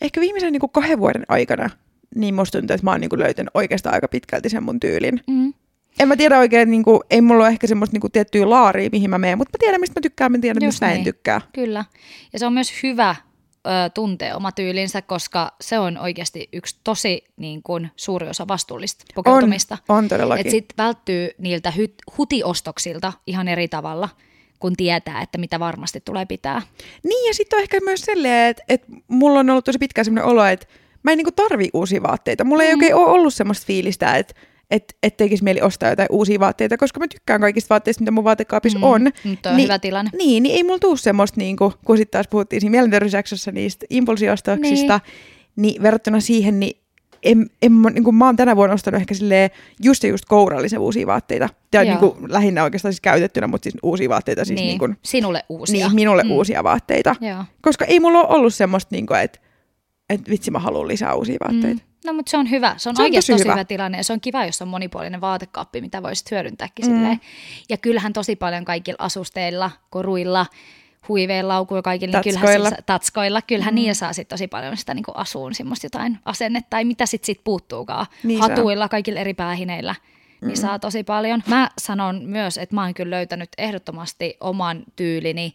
[0.00, 1.70] ehkä viimeisen niin kuin kahden vuoden aikana,
[2.14, 5.20] niin musta tuntuu, että mä oon niin kuin löytänyt oikeastaan aika pitkälti sen mun tyylin.
[5.26, 5.54] Mm.
[5.98, 8.88] En mä tiedä oikein, niin kuin, ei mulla ole ehkä semmoista niin kuin, tiettyä laaria,
[8.92, 10.90] mihin mä menen, mutta mä tiedän, mistä mä tykkään, mä tiedän, Just mistä niin.
[10.90, 11.14] mä en niin.
[11.14, 11.40] tykkää.
[11.52, 11.84] Kyllä.
[12.32, 13.16] Ja se on myös hyvä
[13.66, 19.04] ö, tuntee oma tyylinsä, koska se on oikeasti yksi tosi niin kuin, suuri osa vastuullista
[19.14, 19.78] pukeutumista.
[19.88, 20.40] On, on todellakin.
[20.40, 24.08] Että sitten välttyy niiltä hy- hutiostoksilta ihan eri tavalla
[24.58, 26.62] kun tietää, että mitä varmasti tulee pitää.
[27.04, 30.32] Niin, ja sitten on ehkä myös silleen, että, että mulla on ollut tosi pitkään sellainen
[30.32, 30.66] olo, että
[31.02, 32.44] mä en niin tarvi uusia vaatteita.
[32.44, 32.78] Mulla ei mm.
[32.78, 34.34] oikein ole ollut semmoista fiilistä, että
[34.70, 38.24] että et tekisi mieli ostaa jotain uusia vaatteita, koska mä tykkään kaikista vaatteista, mitä mun
[38.24, 39.12] vaatekaapissa mm, on.
[39.24, 40.10] Mutta on niin, hyvä tilanne.
[40.14, 43.86] Niin, niin ei mulla tuu semmoista, niin kuin, kun sitten taas puhuttiin siinä mielenterveysjaksossa niistä
[43.90, 45.00] impulsiostoksista,
[45.56, 45.72] niin.
[45.72, 46.80] niin verrattuna siihen, niin
[47.22, 49.50] en, en, niin kuin mä oon tänä vuonna ostanut ehkä silleen
[49.84, 51.48] just ja just kourallisen uusia vaatteita.
[51.72, 54.44] Ja niin kuin, lähinnä oikeastaan siis käytettynä, mutta siis uusia vaatteita.
[54.44, 55.86] Siis niin, niin kuin, sinulle uusia.
[55.86, 56.30] Niin, minulle mm.
[56.30, 57.16] uusia vaatteita.
[57.20, 57.44] Joo.
[57.62, 59.38] Koska ei mulla ole ollut semmoista, niin kuin, että,
[60.10, 61.82] että vitsi mä haluan lisää uusia vaatteita.
[61.82, 61.87] Mm.
[62.08, 62.74] No mutta se on hyvä.
[62.76, 63.52] Se on, se on oikeasti tosi hyvä.
[63.52, 66.94] hyvä tilanne ja se on kiva, jos on monipuolinen vaatekaappi, mitä voisit hyödyntääkin mm.
[66.94, 67.20] silleen.
[67.68, 70.46] Ja kyllähän tosi paljon kaikilla asusteilla, koruilla,
[71.08, 73.76] huiveilla, laukuilla, kaikilla, niin kyllähän se, tatskoilla, kyllähän mm.
[73.76, 77.40] niillä saa sit tosi paljon sitä niin asuun semmoista jotain asennetta tai mitä sitten sit
[77.44, 78.06] puuttuukaan.
[78.22, 78.88] Niin Hatuilla, saa.
[78.88, 79.94] kaikilla eri päähineillä,
[80.40, 80.60] niin mm.
[80.60, 81.42] saa tosi paljon.
[81.46, 85.54] Mä sanon myös, että mä oon kyllä löytänyt ehdottomasti oman tyylini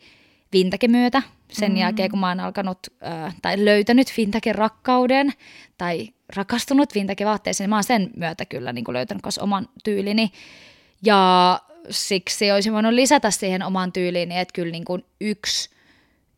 [0.53, 1.21] Vintage myötä.
[1.51, 1.77] Sen mm.
[1.77, 5.33] jälkeen, kun mä oon alkanut äh, tai löytänyt Vintage rakkauden
[5.77, 10.31] tai rakastunut Vintage-vaatteisiin, mä oon sen myötä kyllä niin kuin löytänyt myös oman tyylini.
[11.05, 11.59] Ja
[11.89, 15.69] siksi olisin voinut lisätä siihen omaan tyyliin, että kyllä niin kuin yksi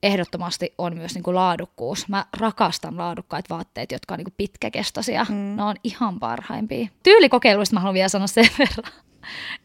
[0.04, 2.08] ehdottomasti on myös niin kuin laadukkuus.
[2.08, 5.26] Mä rakastan laadukkaita vaatteita, jotka on niin kuin pitkäkestoisia.
[5.30, 5.36] Mm.
[5.36, 6.88] Ne on ihan parhaimpia.
[7.04, 8.92] Tyylikokeiluista mä haluan vielä sanoa sen verran,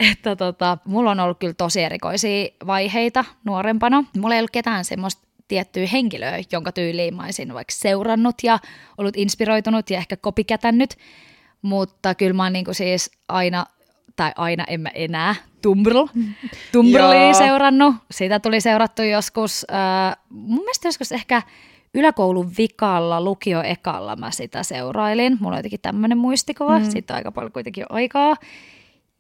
[0.01, 4.05] että tota, mulla on ollut kyllä tosi erikoisia vaiheita nuorempana.
[4.19, 8.59] Mulla ei ollut ketään semmoista tiettyä henkilöä, jonka tyyliin mä olisin vaikka seurannut ja
[8.99, 10.97] ollut inspiroitunut ja ehkä kopikätännyt.
[11.63, 13.67] Mutta kyllä mä oon niin kuin siis aina
[14.17, 16.07] tai aina en mä enää, Tumbrl,
[16.73, 17.95] Tumbrlia seurannut.
[18.11, 21.43] Siitä tuli seurattu joskus, äh, mun mielestä joskus ehkä
[21.95, 25.37] yläkoulun vikalla, lukioekalla mä sitä seurailin.
[25.41, 26.91] Mulla on jotenkin tämmöinen muistikuva, mm.
[26.91, 28.37] siitä on aika paljon kuitenkin aikaa.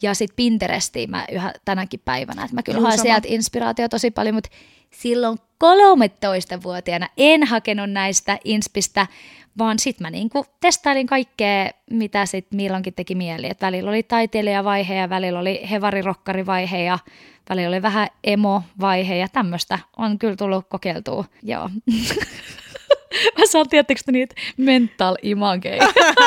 [0.02, 4.34] Ja sitten Pinterestiin mä yhä tänäkin päivänä, että mä kyllä haen sieltä inspiraatio tosi paljon,
[4.34, 4.50] mutta
[4.90, 9.06] silloin 13-vuotiaana en hakenut näistä inspistä,
[9.58, 13.46] vaan sitten mä niinku testailin kaikkea, mitä sitten milloinkin teki mieli.
[13.50, 16.98] Et välillä oli taiteilijavaihe ja välillä oli hevarirokkari-vaihe ja
[17.48, 21.24] välillä oli vähän emo-vaihe ja tämmöistä on kyllä tullut kokeiltua.
[21.42, 21.70] Joo.
[23.38, 25.86] mä saan, tiettekö te niitä mental imageja?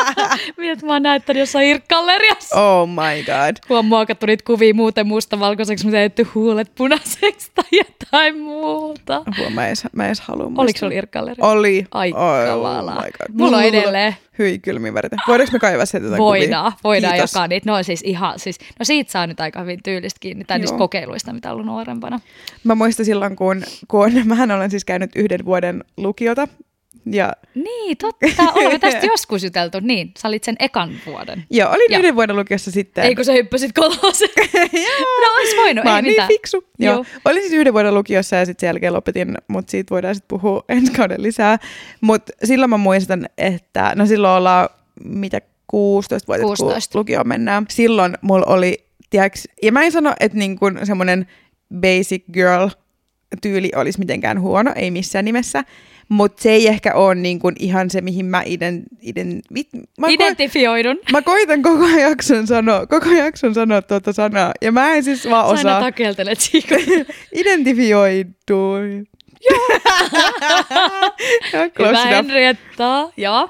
[0.58, 2.62] Mitä mä oon näyttänyt jossain irkkalleriassa.
[2.62, 3.56] Oh my god.
[3.68, 9.16] Kun on muokattu niitä kuvia muuten mustavalkoiseksi, mutta tehty huulet punaiseksi tai jotain muuta.
[9.16, 10.64] Apua, mä en edes, mä edes halua muistaa.
[10.64, 11.38] Oliko sulla irkkalleri?
[11.42, 11.86] Oli.
[11.92, 12.96] Ai oh, kamalaa.
[12.96, 13.42] Oh my god.
[13.42, 14.16] Mulla on edelleen.
[14.40, 15.16] Hyi kylmiä väreitä.
[15.28, 16.80] Voidaanko me kaivaa sieltä jotain Voidaan, kuvia?
[16.84, 17.34] voidaan Kiitos.
[17.34, 17.72] jakaa niitä.
[17.72, 21.34] No siis ihan, siis, no siitä saa nyt aika hyvin tyylistä kiinni, tai niistä kokeiluista,
[21.34, 22.20] mitä on ollut nuorempana.
[22.64, 26.48] Mä muistan silloin, kun, kun mähän olen siis käynyt yhden vuoden lukiota.
[27.12, 28.28] Ja Niin, totta.
[28.56, 29.78] Olemme tästä joskus juteltu.
[29.82, 31.44] Niin, sä olit sen ekan vuoden.
[31.50, 32.00] joo, olin Ja.
[32.00, 33.04] yhden vuoden lukiossa sitten.
[33.04, 34.32] Ei kun sä hyppäsit kolaseen.
[35.22, 36.28] no ois voinut, Mä ei niin mitään.
[36.28, 36.64] fiksu.
[36.80, 36.94] Joo.
[36.94, 37.06] Joo.
[37.26, 40.64] Olin siis yhden vuoden lukiossa ja sitten sen jälkeen lopetin, mutta siitä voidaan sitten puhua
[40.70, 41.58] ensi kauden lisää.
[42.02, 44.70] Mutta silloin mä muistan, että no silloin ollaan
[45.04, 46.92] mitä 16 vuotta, 16.
[46.92, 47.66] kun lukioon mennään.
[47.70, 51.28] Silloin mulla oli, tiiäks, ja mä en sano, että niin kun semmoinen
[51.82, 52.70] basic girl
[53.42, 55.64] tyyli olisi mitenkään huono, ei missään nimessä.
[56.10, 59.68] Mutta se ei ehkä ole niin kun ihan se, mihin mä iden, iden, mit,
[60.00, 60.98] mä, Identifioidun.
[61.12, 64.52] mä koitan koko jakson sanoa, koko jakson sanoa tuota sanaa.
[64.62, 66.76] Ja mä en siis vaan Sä osaa takeltelet siitä.
[67.40, 68.34] identifioidu.
[69.50, 69.68] Joo.
[71.80, 72.06] Hyvä.
[72.06, 73.12] Henrietta.
[73.18, 73.50] Joo.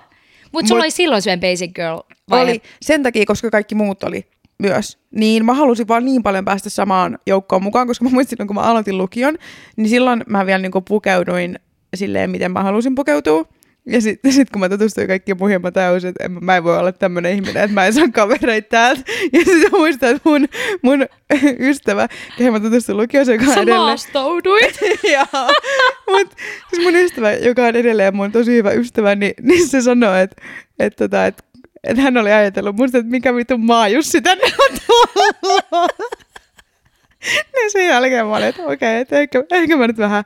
[0.52, 2.44] Mutta sulla Mut- oli silloin syön basic girl vaihe.
[2.44, 4.26] Oli sen takia, koska kaikki muut oli
[4.60, 4.98] myös.
[5.12, 8.62] Niin mä halusin vaan niin paljon päästä samaan joukkoon mukaan, koska mä muistin, kun mä
[8.62, 9.38] aloitin lukion,
[9.76, 11.60] niin silloin mä vielä niinku pukeuduin
[11.98, 13.46] silleen, miten mä halusin pukeutua.
[13.86, 16.64] Ja sitten sit kun mä tutustuin kaikkiin muihin, mä tajusin, että en, mä- mä en
[16.64, 19.02] voi olla tämmöinen ihminen, että mä en saa kavereita täältä.
[19.34, 20.48] Ja sitten mä muistan, että mun,
[20.82, 21.06] mun
[21.70, 23.80] ystävä, kehen mä tutustuin lukiossa, joka on Sä edelleen...
[23.82, 24.80] maastouduit.
[25.14, 25.26] Joo,
[26.12, 26.36] mutta
[26.70, 30.42] siis mun ystävä, joka on edelleen mun tosi hyvä ystävä, niin, niin se sanoi, että
[30.80, 31.44] et, tota, et,
[31.84, 36.23] et hän oli ajatellut musta, että mikä vittu maajussi tänne on tullut.
[37.56, 40.24] Niin sen jälkeen mä olin, että okei, okay, ehkä, ehkä mä nyt vähän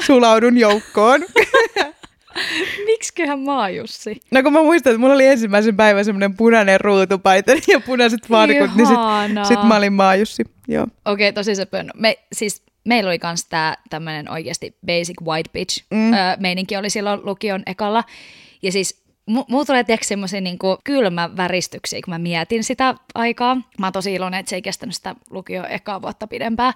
[0.00, 1.20] sulaudun joukkoon.
[2.86, 4.20] Miksiköhän maajussi?
[4.30, 8.76] No kun mä muistan, että mulla oli ensimmäisen päivän semmoinen punainen ruutupaita ja punaiset farkut,
[8.76, 8.98] niin sit,
[9.48, 10.44] sit mä olin maajussi.
[10.68, 10.86] Joo.
[11.04, 11.82] Okei, tosi söpö.
[11.82, 16.12] No, Me, siis meillä oli kans tää tämmönen oikeasti basic white bitch mm.
[16.12, 18.04] öö, meininki oli silloin lukion ekalla.
[18.62, 23.54] Ja siis mulla tulee tiedätkö semmoisia niinku kylmä väristyksiä, kun mä mietin sitä aikaa.
[23.78, 26.72] Mä oon tosi iloinen, että se ei kestänyt sitä lukion ekaa vuotta pidempään.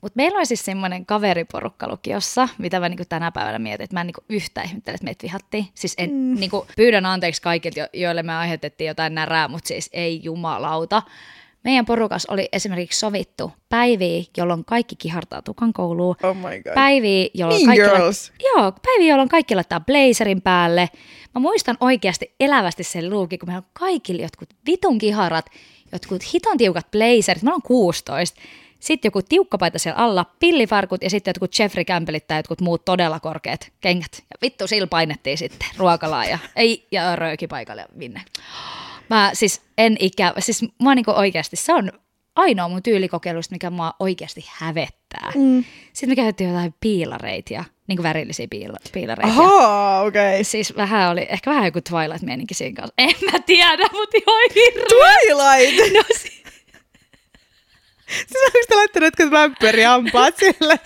[0.00, 4.00] Mutta meillä oli siis semmoinen kaveriporukka lukiossa, mitä mä niinku tänä päivänä mietin, että mä
[4.00, 5.66] en niinku yhtään ihmettele, että meitä vihattiin.
[5.74, 6.40] Siis en, mm.
[6.40, 11.02] niinku, pyydän anteeksi kaikilta, jo- joille me aiheutettiin jotain närää, mutta siis ei jumalauta.
[11.64, 16.16] Meidän porukas oli esimerkiksi sovittu päiviä, jolloin kaikki kihartaa tukan kouluun.
[16.22, 16.74] Oh my god.
[16.74, 18.32] Päiviä, jolloin Mean kaikki, Girls.
[18.42, 20.88] joo, päiviä, jolloin kaikki laittaa blazerin päälle.
[21.34, 25.46] Mä muistan oikeasti elävästi sen luukin, kun meillä on kaikilla jotkut vitun kiharat,
[25.92, 27.42] jotkut hiton tiukat blazerit.
[27.42, 28.40] Mä oon 16.
[28.80, 33.20] Sitten joku tiukkapaita siellä alla, pillifarkut ja sitten jotkut Jeffrey Campbellit tai jotkut muut todella
[33.20, 34.10] korkeat kengät.
[34.16, 38.22] Ja vittu sillä painettiin sitten ruokalaa ja, ei, ja röökipaikalle ja minne.
[39.10, 41.92] Mä siis en ikä, siis mä niinku oikeasti, se on
[42.36, 45.32] ainoa mun tyylikokeilusta, mikä mua oikeasti hävettää.
[45.34, 45.64] Mm.
[45.92, 49.32] Sitten me käytettiin jotain piilareita ja niin kuin värillisiä piila, piilareita.
[49.32, 50.34] Ahaa, okei.
[50.34, 50.44] Okay.
[50.44, 52.94] Siis vähän oli, ehkä vähän joku Twilight-meininki siinä kanssa.
[52.98, 54.86] En mä tiedä, mutta ihan hirveä.
[54.88, 55.92] Twilight!
[55.96, 56.40] No, si-
[58.10, 60.78] Siis onko te laittanut jotkut vampyrihampaat siellä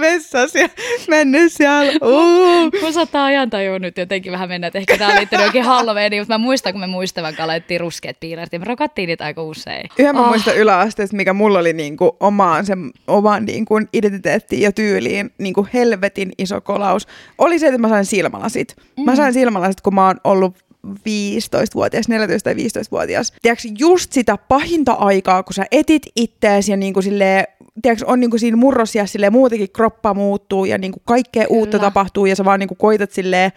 [0.00, 0.68] vessassa ja
[1.08, 1.92] mennyt siellä?
[2.02, 2.70] Uh.
[2.82, 6.34] Mun saattaa ajantajua nyt jotenkin vähän mennä, että ehkä tää on liittynyt jokin Halloweeniin, mutta
[6.34, 9.88] mä muistan, kun me muistavan kanssa laitettiin ruskeat piilarit ja me rokattiin niitä aika usein.
[9.98, 10.28] Yhden mä Ah.
[10.28, 16.32] muistan yläasteesta, mikä mulla oli niinku omaan, sen, omaan niinku identiteettiin ja tyyliin niinku helvetin
[16.38, 17.08] iso kolaus.
[17.38, 18.76] Oli se, että mä sain silmälasit.
[18.98, 19.04] Mm.
[19.04, 23.32] Mä sain silmälasit, kun mä oon ollut 15-vuotias, 14 tai 15-vuotias.
[23.42, 27.44] Tiedätkö, just sitä pahinta aikaa, kun sä etit ittees ja niinku silleen,
[27.82, 31.58] tiedätkö, on niinku siinä murrosia silleen, muutenkin kroppa muuttuu ja niinku kaikkea Kyllä.
[31.58, 33.52] uutta tapahtuu ja sä vaan niinku koitat silleen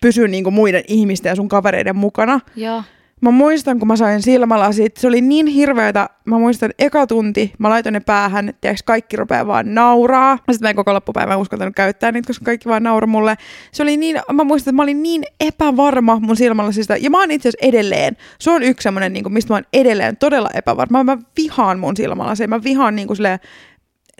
[0.00, 2.40] pysyä niinku muiden ihmisten ja sun kavereiden mukana.
[2.56, 2.82] Joo.
[3.22, 6.08] Mä muistan, kun mä sain silmälasit, se oli niin hirveätä.
[6.24, 10.36] Mä muistan, että eka tunti mä laitoin ne päähän, tiedätkö, kaikki rupeaa vaan nauraa.
[10.36, 13.36] Sitten mä en koko loppupäivän uskaltanut käyttää niitä, koska kaikki vaan naura mulle.
[13.72, 16.96] Se oli niin, mä muistan, että mä olin niin epävarma mun silmälasista.
[16.96, 18.16] Ja mä oon itse asiassa edelleen.
[18.38, 21.04] Se on yksi semmonen, niin mistä mä oon edelleen todella epävarma.
[21.04, 22.48] Mä vihaan mun silmälaseja.
[22.48, 23.38] Mä vihaan niin kuin silleen,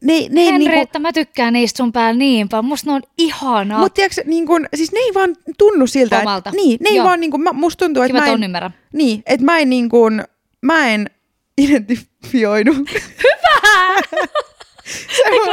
[0.02, 2.64] ne, ne, ei niinku, Henrietta, mä tykkään niistä sun päällä niin paljon.
[2.64, 3.78] Musta ne on ihanaa.
[3.78, 6.50] mutta tiedätkö, niin kun, siis ne ei vaan tunnu siltä, Omalta.
[6.50, 7.06] että, niin, ne ei Joo.
[7.06, 8.74] vaan, niin kun, mä, musta tuntuu, että mä että en, on ymmärrän.
[8.92, 10.24] niin, että mä en niin kuin,
[10.62, 11.10] mä en
[11.58, 12.74] identifioidu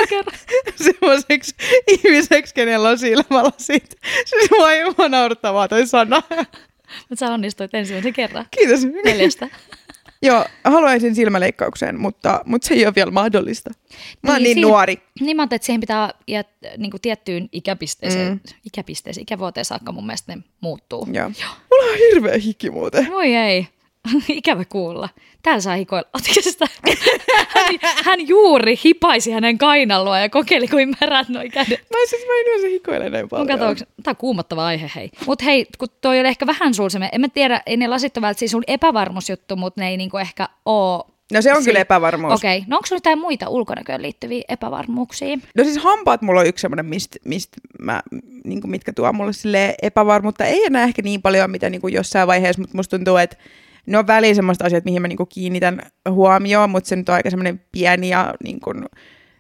[0.10, 0.36] kerran.
[0.86, 1.56] semmoiseksi
[1.88, 3.96] ihmiseksi, kenellä on silmälasit.
[4.26, 6.24] Siis mua ei mua naurattaa vaan toi sana.
[7.10, 8.46] Mutta sä onnistuit ensimmäisen kerran.
[8.52, 8.80] Kiitos.
[9.06, 9.48] Neljästä.
[10.22, 13.70] Joo, haluaisin silmäleikkaukseen, mutta, mutta se ei ole vielä mahdollista.
[14.24, 14.98] Mä oon Niin, niin, siinä- nuori.
[15.20, 18.40] Niin mä että siihen pitää jät, niin kuin tiettyyn ikäpisteeseen, mm.
[18.66, 21.08] ikäpisteeseen, ikävuoteen saakka mun mielestä ne muuttuu.
[21.12, 21.30] Joo.
[21.72, 23.08] Mulla on hirveä hiki muuten.
[23.12, 23.68] Voi ei.
[24.28, 25.10] Ikävä kuulla.
[25.42, 26.10] Täällä saa hikoilla.
[27.48, 31.80] Hän, hän juuri hipaisi hänen kainaloa ja kokeili, kuin märät noi kädet.
[31.80, 33.48] Mä siis mä en yleensä hikoile näin paljon.
[33.48, 35.10] katsoks, tää on kuumottava aihe, hei.
[35.26, 38.18] Mut hei, kun toi oli ehkä vähän sul se, en mä tiedä, ei ne lasit
[38.18, 41.08] ole välttämättä siis sun epävarmuusjuttu, mutta ne ei niinku ehkä oo.
[41.34, 42.34] No se on si- kyllä epävarmuus.
[42.34, 42.70] Okei, okay.
[42.70, 45.38] no onko sulla jotain muita ulkonäköön liittyviä epävarmuuksia?
[45.58, 48.02] No siis hampaat mulla on yksi semmoinen, mist, mist mä,
[48.44, 50.46] niin mitkä tuo mulle sille epävarmuutta.
[50.46, 53.38] Ei enää ehkä niin paljon, mitä niin jossain vaiheessa, mutta musta tuntuu, että
[53.89, 57.15] ne on väliin semmoista asiat, mihin mä niin kuin kiinnitän huomioon, mutta se nyt on
[57.15, 58.86] aika semmoinen pieni ja niin kuin,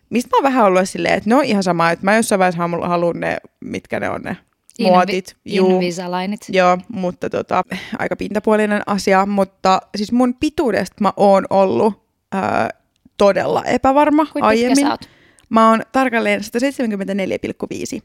[0.09, 2.67] mistä mä oon vähän ollut silleen, että ne on ihan sama, että mä jossain vaiheessa
[2.67, 4.37] halu- haluan ne, mitkä ne on ne
[4.79, 5.35] muotit.
[5.45, 5.69] Juu.
[5.71, 6.39] Invisalainit.
[6.49, 7.63] Joo, mutta tota,
[7.99, 12.69] aika pintapuolinen asia, mutta siis mun pituudesta mä oon ollut ää,
[13.17, 14.85] todella epävarma pitkä aiemmin.
[14.85, 15.09] sä oot?
[15.49, 18.01] Mä oon tarkalleen 174,5.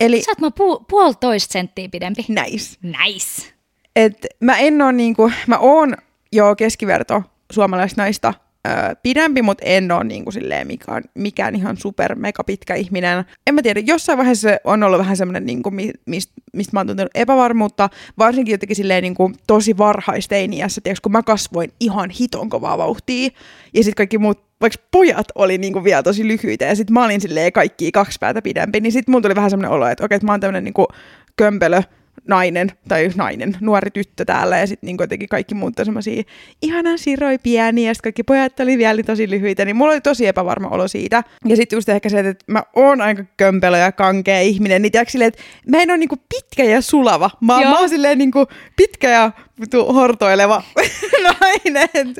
[0.00, 2.24] Eli Sä oot mä pu- puolitoista senttiä pidempi.
[2.28, 2.78] näis.
[2.82, 3.57] Nice.
[3.98, 5.96] Et mä en oo niinku, mä oon
[6.32, 8.34] jo keskiverto suomalaisnaista
[8.66, 8.70] ö,
[9.02, 13.24] pidempi, mutta en ole niinku silleen mikään, mikään ihan super mega pitkä ihminen.
[13.46, 16.80] En mä tiedä, jossain vaiheessa se on ollut vähän semmoinen, niinku, mi, mistä mist mä
[16.80, 22.48] oon tuntenut epävarmuutta, varsinkin jotenkin silleen niinku, tosi varhaisteiniässä, tiiäks, kun mä kasvoin ihan hiton
[22.48, 23.30] kovaa vauhtia,
[23.74, 27.20] ja sitten kaikki muut vaikka pojat oli niinku vielä tosi lyhyitä ja sitten mä olin
[27.20, 30.26] silleen kaikki kaksi päätä pidempi, niin sitten mulla tuli vähän semmoinen olo, että okei, että
[30.26, 30.88] mä oon tämmöinen niinku
[31.36, 31.82] kömpelö
[32.28, 36.22] nainen, tai nainen, nuori tyttö täällä, ja sitten niinku jotenkin kaikki muut semmoisia
[36.62, 40.26] ihanan siroi pieniä, ja sitten kaikki pojat oli vielä tosi lyhyitä, niin mulla oli tosi
[40.26, 41.24] epävarma olo siitä.
[41.44, 45.12] Ja sitten just ehkä se, että mä oon aika kömpelö ja kankea ihminen, niin tiedätkö
[45.12, 47.70] silleen, että mä en ole niinku pitkä ja sulava, mä, Joo.
[47.70, 50.62] mä oon silleen niinku pitkä ja vitu hortoileva
[51.40, 52.14] nainen.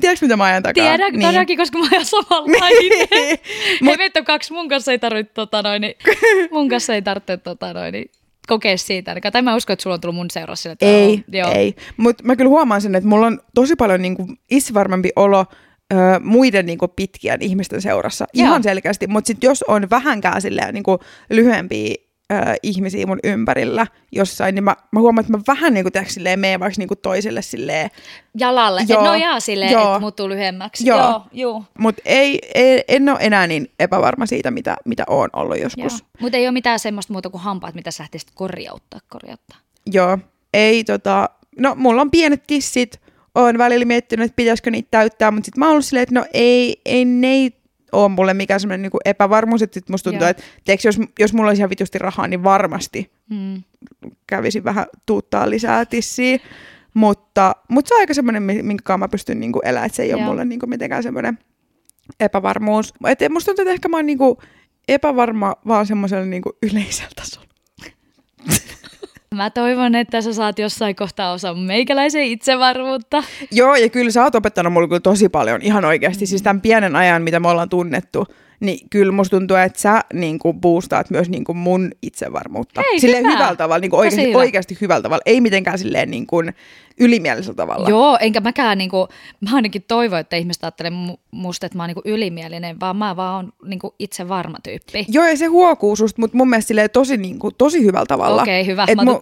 [0.00, 0.84] Tiedätkö mitä mä ajan takaa?
[0.84, 1.22] Tiedän, niin.
[1.22, 3.08] todellakin, koska mä oon samanlainen.
[3.14, 3.38] Hei
[3.82, 5.94] Mut- vittu, kaksi mun kanssa ei tarvitse, tota noin, niin,
[6.50, 8.10] mun kanssa ei tarvitse tota noin, niin,
[8.46, 9.10] kokea siitä.
[9.10, 9.32] ainakaan.
[9.32, 11.52] Tai mä uskon, että sulla on tullut mun seurassa sille, että Ei, on- joo.
[11.52, 11.74] ei.
[11.96, 15.44] Mutta mä kyllä huomaan sen, että mulla on tosi paljon niinku itsevarmempi olo
[15.92, 18.26] ö, muiden niinku pitkien ihmisten seurassa.
[18.34, 18.46] Joo.
[18.46, 19.06] Ihan selkeästi.
[19.06, 20.98] Mutta sitten jos on vähänkään silleen, niinku
[21.30, 21.94] lyhyempiä
[22.62, 26.60] ihmisiä mun ympärillä jossain, niin mä, mä huomaan, että mä vähän niinku, tiedätkö, silleen, menen
[26.60, 27.90] vaikka niinku toiselle silleen.
[28.38, 29.86] Jalalle, Joo, että nojaa silleen, joo.
[29.86, 30.86] että muuttuu lyhyemmäksi.
[30.86, 31.00] Joo.
[31.00, 31.64] joo, joo.
[31.78, 36.04] Mutta ei, ei, en ole enää niin epävarma siitä, mitä, mitä oon ollut joskus.
[36.20, 39.58] Mutta ei ole mitään semmoista muuta kuin hampaat, mitä sä lähtisit korjauttaa, korjauttaa.
[39.92, 40.18] Joo,
[40.54, 43.00] ei tota, no mulla on pienet tissit,
[43.34, 46.26] oon välillä miettinyt, että pitäisikö niitä täyttää, mutta sitten mä oon ollut silleen, että no
[46.32, 47.55] ei, ei ne ei
[48.04, 50.30] ole mulle mikään semmoinen niinku epävarmuus, että sit musta tuntuu, Joo.
[50.30, 53.62] että tiiäks, jos, jos mulla olisi ihan vitusti rahaa, niin varmasti Mm.
[54.26, 56.38] kävisin vähän tuuttaa lisää tissiä,
[56.94, 60.12] mutta, mutta se on aika semmoinen, mi- minkä mä pystyn niinku elämään, että se ei
[60.14, 60.30] ole Joo.
[60.30, 61.38] mulle niinku mitenkään semmoinen
[62.20, 62.94] epävarmuus.
[63.06, 64.42] Et musta tuntuu, että ehkä mä oon niinku
[64.88, 67.46] epävarma vaan semmoisella niinku yleisellä tasolla.
[69.34, 73.22] Mä toivon, että sä saat jossain kohtaa osa meikäläisen itsevarmuutta.
[73.50, 76.24] Joo, ja kyllä sä oot opettanut mulle kyllä tosi paljon, ihan oikeasti.
[76.24, 76.26] Mm.
[76.26, 78.26] Siis tämän pienen ajan, mitä me ollaan tunnettu,
[78.60, 82.82] niin kyllä musta tuntuu, että sä niin kuin boostaat myös niin kuin mun itsevarmuutta.
[82.90, 83.36] Hei, silleen hyvä.
[83.36, 84.38] hyvällä tavalla, niin kuin oikeasti, hyvä.
[84.38, 85.22] oikeasti hyvällä tavalla.
[85.26, 86.54] Ei mitenkään silleen niin kuin
[87.00, 87.88] ylimielisellä tavalla.
[87.88, 89.08] Joo, enkä mäkään, niinku,
[89.40, 93.16] mä ainakin toivon, että ihmiset ajattelee mu- musta, että mä oon niinku ylimielinen, vaan mä
[93.16, 95.06] vaan oon niinku itse varma tyyppi.
[95.08, 98.42] Joo, ja se huokuu susta, mutta mun mielestä silleen tosi, niin kuin, tosi hyvällä tavalla.
[98.42, 98.84] Okei, hyvä.
[98.88, 99.20] Et Mä mu-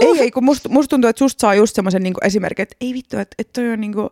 [0.00, 2.94] ei, ei, kun musta, musta tuntuu, että susta saa just semmoisen niin esimerkin, että ei
[2.94, 4.08] vittu, että, että toi on niin kuin,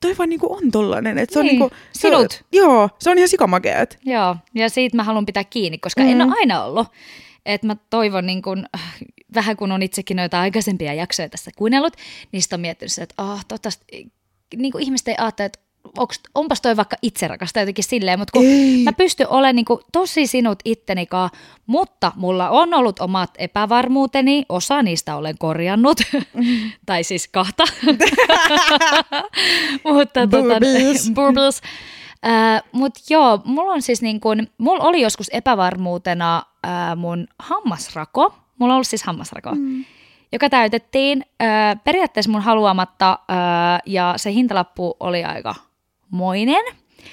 [0.00, 1.18] toi vaan niin kuin on tollanen.
[1.18, 2.44] Että se on Niin, niin kuin, se on, sinut.
[2.52, 3.98] Joo, se on ihan sikamakeet.
[4.04, 6.08] Joo, ja siitä mä haluan pitää kiinni, koska Mm.
[6.08, 6.86] en ole aina ollut.
[7.46, 8.66] Et mä toivon, niin kun,
[9.34, 11.92] vähän kun on itsekin noita aikaisempia jaksoja tässä kuunnellut,
[12.32, 14.10] niin sit on miettinyt se, että oh, toivottavasti
[14.56, 15.58] niin kuin ihmiset ei ajattele, että
[15.98, 18.82] onks, onpas toi vaikka itserakasta jotenkin silleen, mutta kun Ei.
[18.84, 21.30] mä pystyn olemaan niin kuin tosi sinut ittenikaa,
[21.66, 26.00] mutta mulla on ollut omat epävarmuuteni, osa niistä olen korjannut,
[26.86, 27.64] tai siis kahta.
[29.92, 31.10] mutta Burbles.
[31.14, 31.60] Burbles.
[32.26, 38.34] Äh, Mutta joo, mulla on siis niin kun, mulla oli joskus epävarmuutena äh, mun hammasrako.
[38.58, 39.84] Mulla on ollut siis hammasrako, mm.
[40.32, 45.54] joka täytettiin äh, periaatteessa mun haluamatta äh, ja se hintalappu oli aika
[46.10, 46.64] moinen.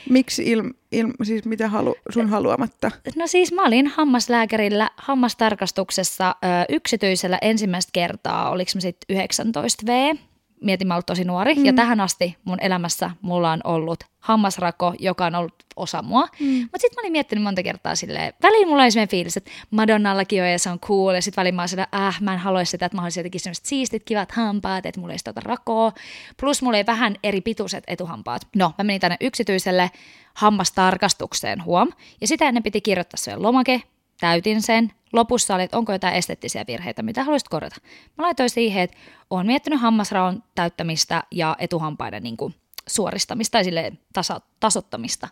[0.10, 2.91] Miksi ilm, ilm, siis mitä halu, sun haluamatta?
[3.15, 10.17] No siis mä olin hammaslääkärillä hammastarkastuksessa ö, yksityisellä ensimmäistä kertaa, oliko mä sitten 19V
[10.61, 11.65] mietin, mä ollut tosi nuori, mm.
[11.65, 16.27] ja tähän asti mun elämässä mulla on ollut hammasrako, joka on ollut osa mua.
[16.39, 16.61] Mm.
[16.61, 20.41] Mutta sitten mä olin miettinyt monta kertaa silleen, väliin mulla oli sellainen fiilis, että Madonnallakin
[20.41, 22.85] on ja se on cool, ja sitten väliin mä olin äh, mä en haluaisi sitä,
[22.85, 25.91] että mä haluaisin jotenkin sellaiset siistit, kivat hampaat, että mulla ei sitä rakoa.
[26.39, 28.47] Plus mulla ei vähän eri pituiset etuhampaat.
[28.55, 29.91] No, mä menin tänne yksityiselle
[30.33, 31.91] hammastarkastukseen, huom.
[32.21, 33.82] Ja sitä ennen piti kirjoittaa se lomake,
[34.20, 34.91] täytin sen.
[35.13, 37.76] Lopussa oli, että onko jotain esteettisiä virheitä, mitä haluaisit korjata.
[38.18, 38.97] Mä laitoin siihen, että
[39.30, 42.55] olen miettinyt hammasraon täyttämistä ja etuhampaiden niin kuin,
[42.88, 45.28] suoristamista tai sille tasa, tasottamista.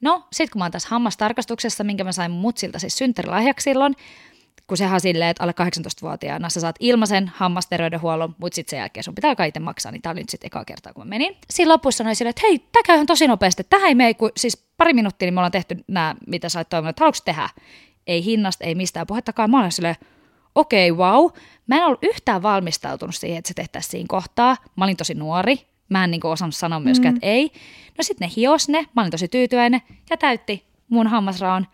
[0.00, 3.96] No, sit kun mä oon tässä hammastarkastuksessa, minkä mä sain mutsilta siis synttärilahjaksi silloin,
[4.66, 9.04] kun sehän on silleen, että alle 18-vuotiaana sä saat ilmaisen hammasterveydenhuollon, mutta sitten sen jälkeen
[9.04, 11.36] sun pitää itse maksaa, niin tää oli nyt sitten eka kertaa, kun mä menin.
[11.50, 14.66] Siinä lopussa sanoin silleen, että hei, tää käy tosi nopeasti, tähän ei mene, kun siis
[14.76, 17.48] pari minuuttia, niin me ollaan tehty nämä, mitä sä oot toivonut, että haluatko tehdä?
[18.06, 19.50] Ei hinnasta, ei mistään puhettakaan.
[19.50, 19.96] Mä olen silleen,
[20.54, 21.30] okei, okay, wow.
[21.66, 24.56] Mä en ollut yhtään valmistautunut siihen, että se tehtäisiin siinä kohtaa.
[24.76, 27.16] Mä olin tosi nuori, Mä en niin osannut sanoa myöskään, mm.
[27.16, 27.52] että ei.
[27.98, 31.66] No sitten ne hios ne, mä olin tosi tyytyväinen ja täytti mun hammasraon.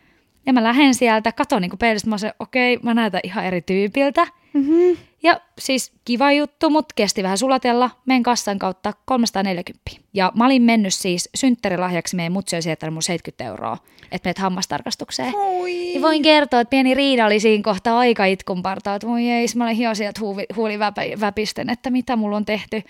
[0.47, 4.27] Ja mä lähden sieltä, katon niin peilistä, mä okei, okay, mä näytän ihan eri tyypiltä.
[4.53, 4.97] Mm-hmm.
[5.23, 7.91] Ja siis kiva juttu, mutta kesti vähän sulatella.
[8.07, 9.91] Meidän kassan kautta 340.
[10.15, 13.77] Ja mä olin mennyt siis synttärilahjaksi meidän mutsi oli sieltä mun 70 euroa,
[14.13, 15.35] että menet hammastarkastukseen.
[15.35, 15.71] Oi.
[15.71, 19.47] Niin voin kertoa, että pieni riida oli siinä kohtaa aika itkun partaa, että voi ei,
[19.57, 20.79] mä olen hiosin, että huuli, huuli
[21.21, 22.83] väpisten, että mitä mulla on tehty.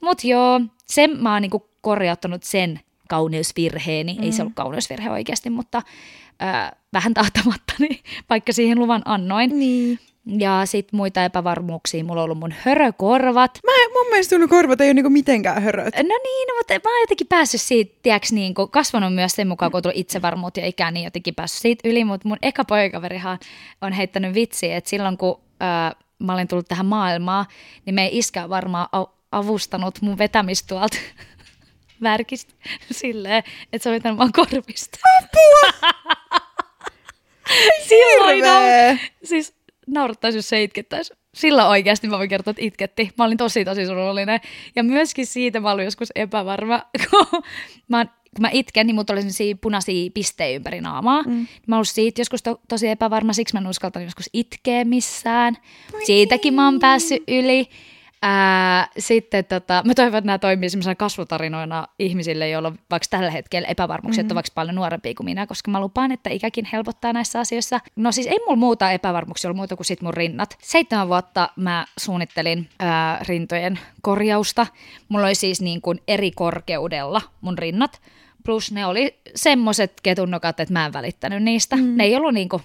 [0.00, 4.14] Mut joo, sen mä oon niinku korjauttanut sen kauneusvirheeni.
[4.14, 4.22] Mm.
[4.22, 4.40] Ei se mm.
[4.42, 5.82] ollut kauneusvirhe oikeasti, mutta
[6.42, 7.98] äh, vähän tahtamatta, niin
[8.30, 9.58] vaikka siihen luvan annoin.
[9.58, 9.98] Niin.
[10.26, 12.04] Ja sitten muita epävarmuuksia.
[12.04, 13.60] Mulla on ollut mun hörökorvat.
[13.66, 15.94] Mä, mun mielestä sun korvat ei ole niinku mitenkään höröt.
[15.96, 19.70] No niin, no, mutta mä oon jotenkin päässyt siitä, tiiäks, niinku, kasvanut myös sen mukaan,
[19.70, 22.04] kun on tullut itsevarmuutta ja ikään, niin jotenkin päässyt siitä yli.
[22.04, 23.38] Mutta mun eka poikaverihan
[23.82, 27.46] on heittänyt vitsiä, että silloin kun äh, mä olin tullut tähän maailmaan,
[27.84, 28.88] niin me ei iskä varmaan
[29.32, 30.96] avustanut mun vetämistuolta
[32.02, 32.54] värkistä
[32.90, 34.98] silleen, että se oli tämän vaan korvista.
[35.18, 35.90] Apua!
[37.88, 39.55] Silloin nau- siis
[39.86, 41.14] naurattaisi, jos se itkettäisi.
[41.34, 43.10] Sillä oikeasti mä voin kertoa, että itketti.
[43.18, 44.40] Mä olin tosi tosi surullinen.
[44.76, 47.42] Ja myöskin siitä mä olin joskus epävarma, kun
[47.88, 51.22] mä, kun mä itken, niin mut oli sellaisia punaisia pistejä ympäri naamaa.
[51.22, 51.46] Mm.
[51.66, 55.56] Mä olin siitä joskus to, tosi epävarma, siksi mä en uskaltanut joskus itkeä missään.
[56.04, 57.68] Siitäkin mä oon päässyt yli.
[58.22, 63.30] Ää, sitten tota, mä toivon, että nämä toimii sellaisena kasvutarinoina ihmisille, joilla on vaikka tällä
[63.30, 64.26] hetkellä epävarmuuksia, mm-hmm.
[64.26, 67.80] että on vaikka paljon nuorempia kuin minä, koska mä lupaan, että ikäkin helpottaa näissä asioissa.
[67.96, 70.58] No siis ei mulla muuta epävarmuuksia ollut muuta kuin sit mun rinnat.
[70.62, 74.66] Seitsemän vuotta mä suunnittelin ää, rintojen korjausta.
[75.08, 78.00] Mulla oli siis niin kuin eri korkeudella mun rinnat.
[78.44, 81.76] Plus ne oli semmoiset ketunnokat, että mä en välittänyt niistä.
[81.76, 81.96] Mm.
[81.96, 82.62] Ne ei ollut niin kuin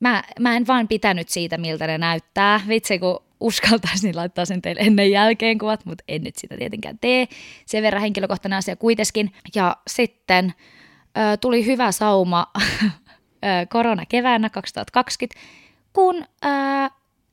[0.00, 2.60] Mä, mä en vaan pitänyt siitä, miltä ne näyttää.
[2.68, 6.98] Vitsi, kun uskaltaisin niin laittaa sen teille ennen jälkeen kuvat, mutta en nyt sitä tietenkään
[7.00, 7.28] tee.
[7.66, 9.32] Sen verran henkilökohtainen asia kuitenkin.
[9.54, 10.54] Ja sitten
[11.18, 12.46] ö, tuli hyvä sauma
[13.68, 15.40] korona keväänä 2020,
[15.92, 16.48] kun ö,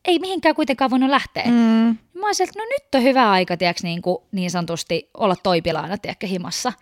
[0.05, 1.43] ei mihinkään kuitenkaan voinut lähteä.
[1.45, 1.97] Mm.
[2.13, 5.97] Mä olisin, että no nyt on hyvä aika, tiiäks, niin, kuin, niin sanotusti olla toipilaana,
[5.97, 6.73] tiedätkö, himassa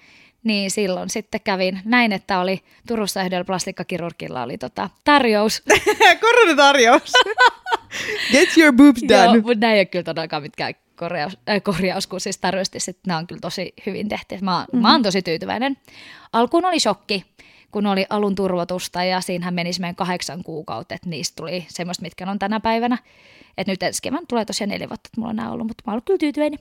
[0.48, 5.64] niin silloin sitten kävin näin, että oli Turussa yhdellä plastikkakirurgilla oli tota, tarjous.
[6.22, 7.14] Koronatarjous.
[8.32, 9.24] Get your boobs done.
[9.24, 13.02] Joo, mutta näin ei ole kyllä todellakaan mitkään korjaus, äh, korjaus kun siis tarjosti, että
[13.08, 14.38] nämä on kyllä tosi hyvin tehty.
[14.42, 14.82] Mä, mm-hmm.
[14.82, 15.78] mä oon tosi tyytyväinen.
[16.34, 17.26] Alkuun oli shokki,
[17.72, 22.32] kun oli alun turvotusta ja siinähän menisi meidän kahdeksan kuukautta, että niistä tuli semmoista, mitkä
[22.32, 22.98] on tänä päivänä.
[23.58, 25.94] Että nyt ensi kevään tulee tosiaan neljä vuotta, että mulla on nämä ollut, mutta mä
[25.94, 26.60] oon kyllä tyytyväinen.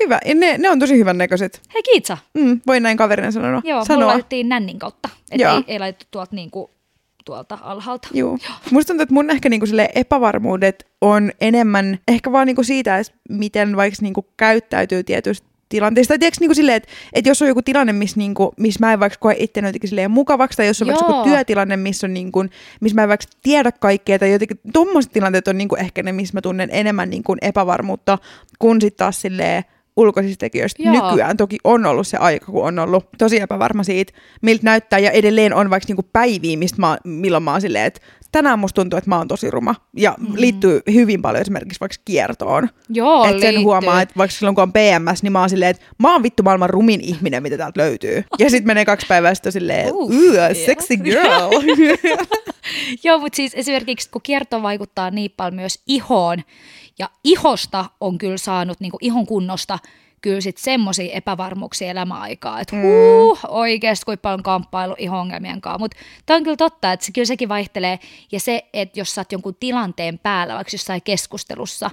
[0.00, 1.60] Hyvä, ja ne, ne on tosi hyvän näköiset.
[1.74, 2.18] Hei kiitsa.
[2.34, 3.62] Mm, voin näin kaverina sanoa.
[3.64, 4.00] Joo, sanoa.
[4.00, 6.70] mulla laitettiin nännin kautta, että ei, ei laitettu tuolta niinku
[7.24, 8.08] tuolta alhaalta.
[8.12, 8.38] Joo.
[8.48, 8.56] Joo.
[8.70, 13.76] Musta tuntuu, että mun ehkä niinku epävarmuudet on enemmän ehkä vaan niinku siitä, että miten
[13.76, 16.12] vaikka niinku käyttäytyy tietysti tilanteista.
[16.12, 18.86] Tai tiedätkö, niin kuin silleen, että, että jos on joku tilanne, missä, niin kuin, missä
[18.86, 20.94] mä en vaikka koe itse jotenkin silleen mukavaksi, tai jos on Joo.
[20.96, 22.50] vaikka joku työtilanne, missä, on, niin kuin,
[22.80, 26.12] missä mä en vaikka tiedä kaikkea, tai jotenkin tuommoiset tilanteet on niin kuin ehkä ne,
[26.12, 28.18] missä mä tunnen enemmän niin kuin epävarmuutta,
[28.58, 29.64] kun sitten taas silleen,
[29.98, 31.10] ulkoisista tekijöistä Joo.
[31.10, 31.36] nykyään.
[31.36, 34.12] Toki on ollut se aika, kun on ollut tosi epävarma siitä,
[34.42, 38.00] miltä näyttää, ja edelleen on vaikka niinku päiviä, mistä mä, milloin mä oon silleen, että
[38.32, 39.74] tänään musta tuntuu, että mä oon tosi ruma.
[39.96, 40.26] Ja mm.
[40.36, 42.68] liittyy hyvin paljon esimerkiksi vaikka kiertoon.
[42.88, 45.82] Joo, että sen huomaa, että vaikka silloin kun on PMS, niin mä oon silleen, että
[45.98, 48.24] mä oon vittu maailman rumin ihminen, mitä täältä löytyy.
[48.38, 50.56] Ja sitten menee kaksi päivää sitten silleen, uh, yeah.
[50.66, 51.50] sexy girl.
[53.04, 56.42] Joo, mutta siis esimerkiksi kun kierto vaikuttaa niin paljon myös ihoon,
[56.98, 59.78] ja ihosta on kyllä saanut, niin ihon kunnosta,
[60.22, 62.82] kyllä sitten semmoisia epävarmuuksia elämäaikaa, että mm.
[62.82, 65.78] huh, oikeasti kuinka paljon kamppailu ihongelmien kanssa.
[65.78, 65.96] Mutta
[66.26, 67.98] tämä on kyllä totta, että se, kyllä sekin vaihtelee.
[68.32, 71.90] Ja se, että jos sä oot jonkun tilanteen päällä, vaikka jossain keskustelussa,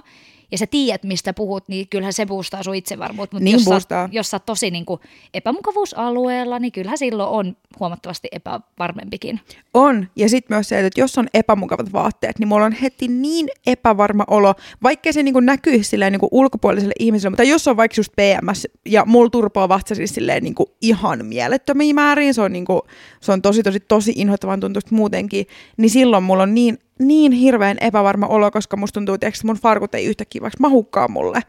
[0.52, 3.36] ja sä tiedät, mistä puhut, niin kyllähän se boostaa sun itsevarmuutta.
[3.36, 4.08] Mutta Niin jos, sä, boostaa.
[4.12, 5.00] jos sä oot tosi niin kuin
[5.34, 9.40] epämukavuusalueella, niin kyllähän silloin on huomattavasti epävarmempikin.
[9.74, 10.08] On.
[10.16, 14.24] Ja sitten myös se, että jos on epämukavat vaatteet, niin mulla on heti niin epävarma
[14.26, 18.68] olo, vaikkei se niinku näkyisi silleen niinku ulkopuoliselle ihmiselle, mutta jos on vaikka just PMS
[18.86, 22.82] ja mulla turpoaa vatsa siis silleen niinku ihan mielettömiin määriin, se on, niinku,
[23.20, 27.76] se on tosi tosi tosi inhoittavan tuntuista muutenkin, niin silloin mulla on niin, niin hirveän
[27.80, 31.40] epävarma olo, koska musta tuntuu, että mun farkut ei yhtäkkiä vaikka mahukkaan mulle.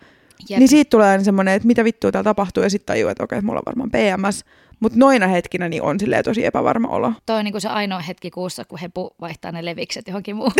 [0.49, 0.59] Jep.
[0.59, 3.41] Niin siitä tulee aina semmoinen, että mitä vittua täällä tapahtuu ja sitten tajuu, että okei,
[3.41, 4.45] mulla on varmaan PMS.
[4.79, 7.13] Mutta noina hetkinä niin on silleen tosi epävarma olo.
[7.25, 10.53] Toi on niin kuin se ainoa hetki kuussa, kun hepu vaihtaa ne levikset johonkin muuhun.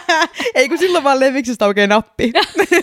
[0.54, 2.32] Ei kun silloin vaan leviksestä oikein nappi.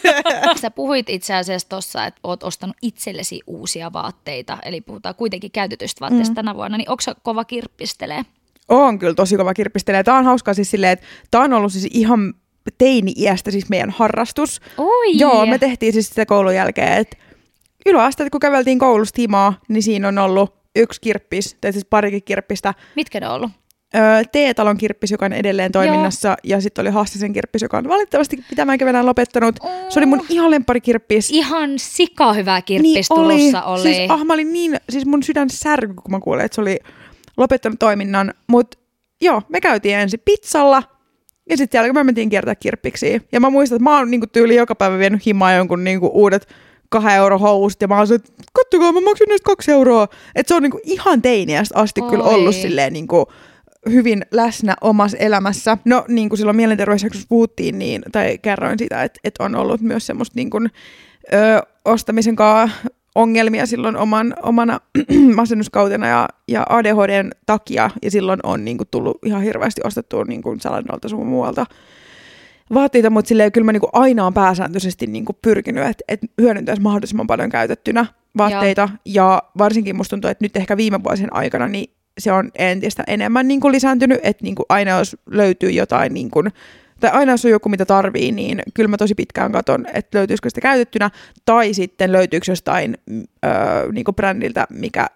[0.61, 6.01] Sä puhuit itse asiassa tuossa, että oot ostanut itsellesi uusia vaatteita, eli puhutaan kuitenkin käytetystä
[6.01, 6.35] vaatteista mm.
[6.35, 8.25] tänä vuonna, niin onko kova kirppistelee?
[8.69, 10.03] On kyllä tosi kova kirppistelee.
[10.03, 12.33] Tämä on hauskaa siis silleen, että tämä on ollut siis ihan
[12.77, 14.61] teini-iästä siis meidän harrastus.
[14.77, 15.17] Oi!
[15.17, 17.17] Joo, me tehtiin siis sitä koulun jälkeen, että
[17.85, 22.73] yläasteet kun käveltiin koulusta himaa, niin siinä on ollut yksi kirppis, tai siis parikin kirppistä.
[22.95, 23.51] Mitkä ne on ollut?
[23.95, 26.35] Öö, T-talon kirppis, joka on edelleen toiminnassa, Joo.
[26.43, 29.55] ja sitten oli Hassisen kirppis, joka on valitettavasti pitämään kevennään lopettanut.
[29.89, 31.31] Se oli mun ihan lempparikirppis.
[31.31, 33.81] Ihan sika hyvä kirppis niin tulossa oli.
[33.81, 36.79] Siis, ah, mä olin niin, siis mun sydän särky, kun mä kuulin, että se oli
[37.39, 38.33] lopettanut toiminnan.
[38.47, 38.77] Mutta
[39.21, 40.83] joo, me käytiin ensin pizzalla,
[41.49, 43.21] ja sitten jälkeen me mentiin kiertää kirppiksi.
[43.31, 46.47] Ja mä muistan, että mä oon niinku tyyli joka päivä vienyt himaa jonkun niinku uudet
[46.89, 50.07] kahden euro housut, ja mä oon se, että kattokaa, mä maksan näistä kaksi euroa.
[50.35, 52.09] Että se on niinku ihan teiniästä asti Oi.
[52.09, 53.25] kyllä ollut silleen niinku
[53.89, 55.77] hyvin läsnä omassa elämässä.
[55.85, 60.07] No niin kuin silloin mielenterveysjaksossa puhuttiin, niin, tai kerroin sitä, että, että on ollut myös
[60.07, 60.69] semmoista niin kuin,
[61.33, 62.77] ö, ostamisen kanssa
[63.15, 64.79] ongelmia silloin oman, omana
[65.35, 70.41] masennuskautena ja, ja ADHDn takia, ja silloin on niin kuin, tullut ihan hirveästi ostettua niin
[70.41, 71.65] kuin Salandolta sun muualta
[72.73, 76.27] vaatteita, mutta silleen kyllä mä niin kuin aina on pääsääntöisesti niin kuin pyrkinyt, että, että
[76.41, 78.05] hyödyntäisi mahdollisimman paljon käytettynä
[78.37, 78.99] vaatteita, Joo.
[79.05, 83.47] ja varsinkin musta tuntuu, että nyt ehkä viime vuosien aikana niin se on entistä enemmän
[83.47, 86.51] niin kuin lisääntynyt, että niin kuin aina jos löytyy jotain, niin kuin,
[86.99, 90.49] tai aina jos on joku mitä tarvii, niin kyllä mä tosi pitkään katon, että löytyisikö
[90.49, 91.09] sitä käytettynä,
[91.45, 95.07] tai sitten löytyykö jostain öö, niin kuin brändiltä, mikä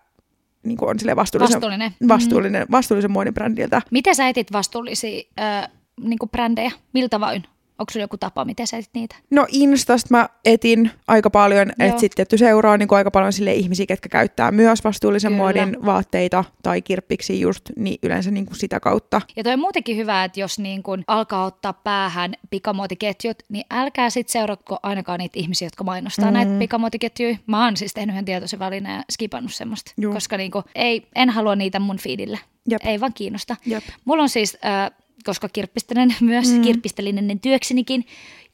[0.63, 1.91] niin kuin on sille vastuullisen, Vastuullinen.
[2.07, 2.71] vastuullinen, mm-hmm.
[2.71, 3.81] vastuullisen muodin brändiltä.
[3.91, 5.69] Miten sä etit vastuullisia äh,
[6.01, 6.71] niin brändejä?
[6.93, 7.43] Miltä vain?
[7.79, 9.15] Onko sulla joku tapa, miten sä etit niitä?
[9.29, 13.85] No Instasta mä etin aika paljon, että sitten tietty seuraa niin aika paljon sille ihmisiä,
[13.85, 15.43] ketkä käyttää myös vastuullisen Kyllä.
[15.43, 19.21] muodin vaatteita tai kirppiksi just, niin yleensä niin kuin sitä kautta.
[19.35, 24.09] Ja toi on muutenkin hyvä, että jos niin kun alkaa ottaa päähän pikamuotiketjut, niin älkää
[24.09, 26.33] sit seuratko ainakaan niitä ihmisiä, jotka mainostaa mm.
[26.33, 27.37] näitä pikamuotiketjuja.
[27.47, 30.13] Mä oon siis tehnyt ihan tietoisen valinnan ja skipannut semmoista, Juu.
[30.13, 32.39] koska niin kun, ei, en halua niitä mun feedille.
[32.69, 32.81] Jep.
[32.85, 33.55] Ei vaan kiinnosta.
[33.65, 33.83] Jep.
[34.05, 34.91] Mulla on siis, äh,
[35.25, 36.61] koska kirppistelen myös, mm.
[36.61, 38.05] kirppistelin ennen työksenikin,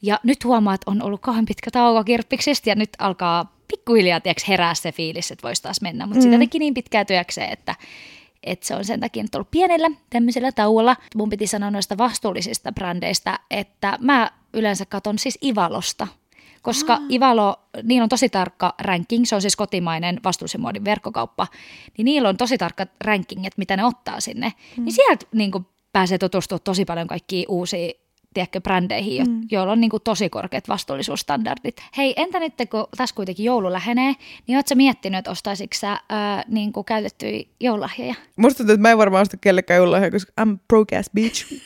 [0.02, 4.48] ja nyt huomaa, että on ollut kauhean pitkä tauko kirppiksistä, ja nyt alkaa pikkuhiljaa tiiäks,
[4.48, 6.06] herää se fiilis, että voisi taas mennä.
[6.06, 6.22] Mutta mm.
[6.22, 7.74] sitä teki niin pitkään työkseen, että
[8.42, 10.96] että se on sen takia nyt ollut pienellä tämmöisellä tauolla.
[11.16, 16.06] Mun piti sanoa noista vastuullisista brändeistä, että mä yleensä katon siis Ivalosta,
[16.62, 17.00] koska ah.
[17.10, 21.46] Ivalo, niillä on tosi tarkka ranking, se on siis kotimainen vastuullisen muodin verkkokauppa,
[21.98, 24.52] niin niillä on tosi tarkka ranking, että mitä ne ottaa sinne.
[24.76, 24.84] Hmm.
[24.84, 28.00] Niin sieltä niin kuin, pääsee tutustumaan tosi paljon kaikkiin uusiin
[28.34, 29.40] tiedätkö, brändeihin, jo- Mm.
[29.50, 31.76] joilla on niin kuin, tosi korkeat vastuullisuusstandardit.
[31.96, 34.14] Hei, entä nyt kun tässä kuitenkin joulu lähenee,
[34.46, 38.14] niin ootko sä miettinyt, että ostaisitko sä ää, niin kuin käytettyjä joululahjoja?
[38.36, 41.46] Musta tuntuu, että mä en varmaan osta kellekään joululahjoja, koska I'm broke ass bitch.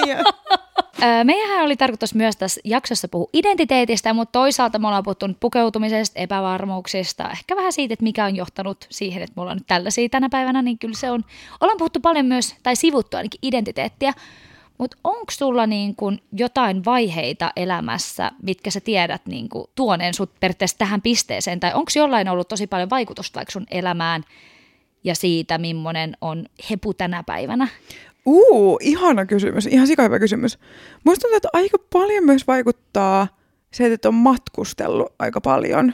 [1.24, 7.30] Meillähän oli tarkoitus myös tässä jaksossa puhua identiteetistä, mutta toisaalta me ollaan puhuttu pukeutumisesta, epävarmuuksista,
[7.30, 10.62] ehkä vähän siitä, että mikä on johtanut siihen, että mulla on nyt tällaisia tänä päivänä,
[10.62, 11.24] niin kyllä se on,
[11.60, 14.12] ollaan puhuttu paljon myös, tai sivuttu ainakin identiteettiä,
[14.80, 20.40] mutta onko sulla niin kun jotain vaiheita elämässä, mitkä sä tiedät niin kun tuoneen sut
[20.40, 24.22] periaatteessa tähän pisteeseen, tai onko jollain ollut tosi paljon vaikutusta vaikka sun elämään
[25.04, 27.68] ja siitä, millainen on hepu tänä päivänä?
[28.26, 29.66] Uu, ihana kysymys.
[29.66, 30.58] Ihan sikahyvä kysymys.
[31.04, 33.28] Musta tuntuu, että aika paljon myös vaikuttaa
[33.72, 35.92] se, että on matkustellut aika paljon.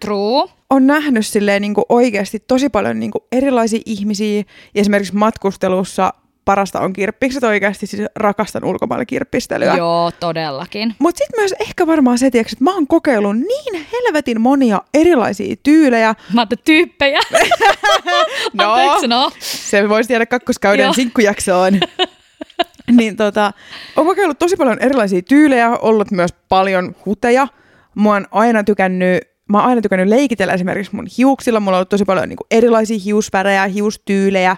[0.00, 0.50] True.
[0.70, 4.38] On nähnyt silleen niin kuin oikeasti tosi paljon niin kuin erilaisia ihmisiä.
[4.38, 6.12] Ja esimerkiksi matkustelussa
[6.44, 9.74] parasta on kirppikset oikeasti, siis rakastan ulkomailla kirppistelyä.
[9.74, 10.94] Joo, todellakin.
[10.98, 15.56] Mutta sitten myös ehkä varmaan se, tiiäks, että mä oon kokeillut niin helvetin monia erilaisia
[15.62, 16.14] tyylejä.
[16.32, 17.20] Mä oon tyyppejä.
[18.52, 18.72] No.
[18.72, 19.30] Anteeksi, no.
[19.40, 20.92] Se voisi jäädä kakkoskauden Joo.
[20.92, 21.80] sinkkujaksoon.
[22.98, 23.52] niin tota,
[23.96, 27.48] on kokeillut tosi paljon erilaisia tyylejä, ollut myös paljon huteja.
[27.94, 31.60] Mä oon aina tykännyt, mä oon aina tykännyt leikitellä esimerkiksi mun hiuksilla.
[31.60, 34.56] Mulla on ollut tosi paljon niin erilaisia hiusvärejä, hiustyylejä.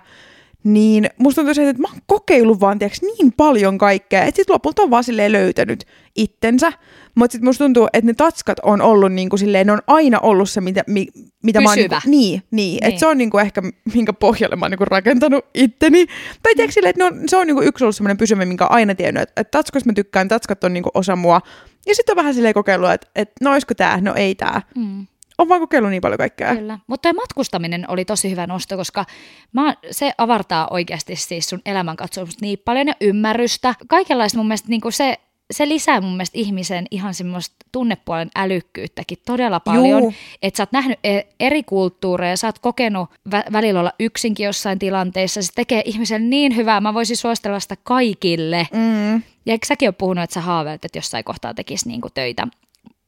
[0.67, 4.51] Niin musta tuntuu se, että mä oon kokeillut vaan tiiäks, niin paljon kaikkea, että sit
[4.51, 5.87] lopulta on vaan silleen löytänyt
[6.17, 6.73] itsensä.
[7.15, 10.19] Mutta sitten musta tuntuu, että ne tatskat on ollut niin kuin silleen, ne on aina
[10.19, 11.07] ollut se, mitä, mi,
[11.43, 11.77] mitä mä oon...
[11.79, 12.85] Niin, niin, niin, niin.
[12.85, 13.63] että se on niin kuin ehkä,
[13.95, 16.07] minkä pohjalle mä oon niin kuin rakentanut itteni.
[16.43, 18.95] Tai tiedätkö silleen, että on, se on niin kuin yksi ollut semmoinen pysyvä, minkä aina
[18.95, 21.41] tiennyt, että, että tatskoista mä tykkään, tatskat on niin kuin osa mua.
[21.87, 24.63] Ja sitten on vähän silleen kokeillut, että, että no olisiko tää, no ei tää.
[24.77, 25.07] Mm
[25.39, 26.57] on vaan kokeillut niin paljon kaikkea.
[26.57, 26.79] Kyllä.
[26.87, 29.05] Mutta matkustaminen oli tosi hyvä nosto, koska
[29.53, 33.75] mä, se avartaa oikeasti siis sun elämänkatsomusta niin paljon ja ymmärrystä.
[33.89, 35.19] Kaikenlaista mun mielestä niin se,
[35.51, 40.13] se lisää mun mielestä ihmisen ihan semmoista tunnepuolen älykkyyttäkin todella paljon.
[40.43, 44.79] Että sä oot nähnyt e, eri kulttuureja, sä oot kokenut vä- välillä olla yksinkin jossain
[44.79, 45.43] tilanteessa.
[45.43, 48.69] Se tekee ihmisen niin hyvää, mä voisin suositella sitä kaikille.
[48.73, 49.23] Mm.
[49.47, 52.49] Ja eikö säkin ole puhunut, että sä haaveilet, että jossain kohtaa tekisi niinku töitä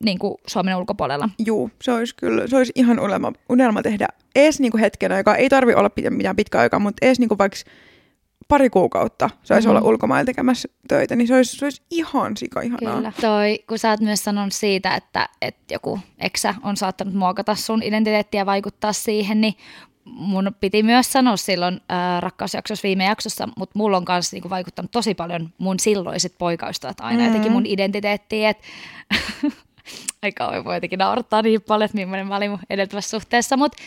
[0.05, 1.29] niin kuin Suomen ulkopuolella.
[1.47, 5.37] Juu, se olisi kyllä, se olisi ihan unelma, unelma tehdä ees niin kuin hetken aikaa.
[5.37, 7.59] Ei tarvi olla mitään pitkä aikaa, mutta ees niin kuin vaikka
[8.49, 9.79] pari kuukautta saisi mm-hmm.
[9.79, 12.97] olla ulkomailla tekemässä töitä, niin se olisi, se olisi ihan sika ihanaa.
[12.97, 13.13] Kyllä.
[13.21, 17.83] Toi, kun sä oot myös sanonut siitä, että, että joku eksä on saattanut muokata sun
[17.83, 19.55] identiteettiä ja vaikuttaa siihen, niin
[20.05, 24.91] mun piti myös sanoa silloin ää, rakkausjaksossa viime jaksossa, mutta mulla on myös niinku vaikuttanut
[24.91, 27.27] tosi paljon mun silloiset poikaystävät aina mm.
[27.27, 28.67] jotenkin mun identiteettiin, että
[30.23, 33.83] Ai kauan voi jotenkin naurattaa niin paljon, että millainen mä olin mun edeltävässä suhteessa, mutta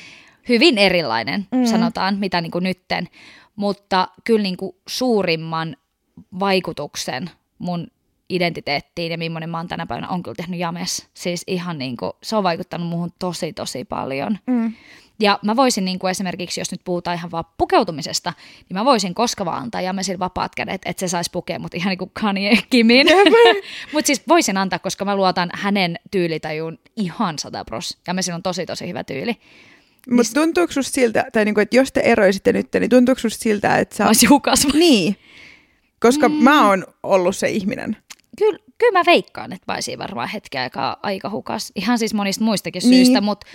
[0.49, 1.65] hyvin erilainen, mm.
[1.65, 3.07] sanotaan, mitä niin kuin nytten.
[3.55, 5.75] Mutta kyllä niin kuin suurimman
[6.39, 7.29] vaikutuksen
[7.59, 7.87] mun
[8.29, 11.09] identiteettiin ja millainen mä oon tänä päivänä on kyllä tehnyt James.
[11.13, 14.37] Siis ihan niin kuin, se on vaikuttanut muuhun tosi tosi paljon.
[14.47, 14.73] Mm.
[15.21, 18.33] Ja mä voisin niin kuin esimerkiksi, jos nyt puhutaan ihan vaan pukeutumisesta,
[18.69, 21.89] niin mä voisin koska vaan antaa Jamesille vapaat kädet, että se saisi pukea mut ihan
[21.89, 23.07] niin kuin Kanye Kimin.
[23.93, 27.97] mutta siis voisin antaa, koska mä luotan hänen tyylitajuun ihan sata pros.
[28.07, 29.37] Jamesilla on tosi tosi hyvä tyyli.
[30.09, 33.77] Mutta tuntuuko susta siltä, tai niinku, että jos te eroisitte nyt, niin tuntuuko susta siltä,
[33.77, 34.07] että sä...
[34.07, 34.79] Olisi hukas vai?
[34.79, 35.17] Niin.
[35.99, 36.35] Koska mm.
[36.35, 37.97] mä oon ollut se ihminen.
[38.37, 41.71] Kyllä, kyllä mä veikkaan, että mä varmaan hetken aikaa aika hukas.
[41.75, 43.23] Ihan siis monista muistakin syistä, niin.
[43.23, 43.47] mutta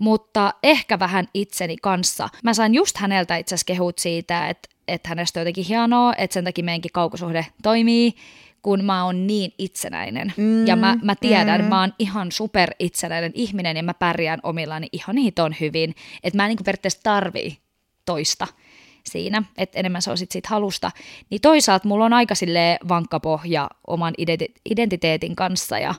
[0.00, 2.28] mutta ehkä vähän itseni kanssa.
[2.44, 6.34] Mä sain just häneltä itse asiassa kehut siitä, että, että hänestä on jotenkin hienoa, että
[6.34, 8.14] sen takia meidänkin kaukosuhde toimii,
[8.62, 10.32] kun mä oon niin itsenäinen.
[10.36, 11.66] Mm, ja mä, mä tiedän, mm.
[11.66, 15.94] mä oon ihan super itsenäinen ihminen ja mä pärjään omillani ihan hiton hyvin.
[16.22, 17.58] Että mä en niin periaatteessa tarvii
[18.04, 18.46] toista
[19.04, 20.90] siinä, että enemmän se on sit siitä halusta.
[21.30, 22.34] Niin toisaalta mulla on aika
[22.88, 24.14] vankka pohja oman
[24.70, 25.94] identiteetin kanssa ja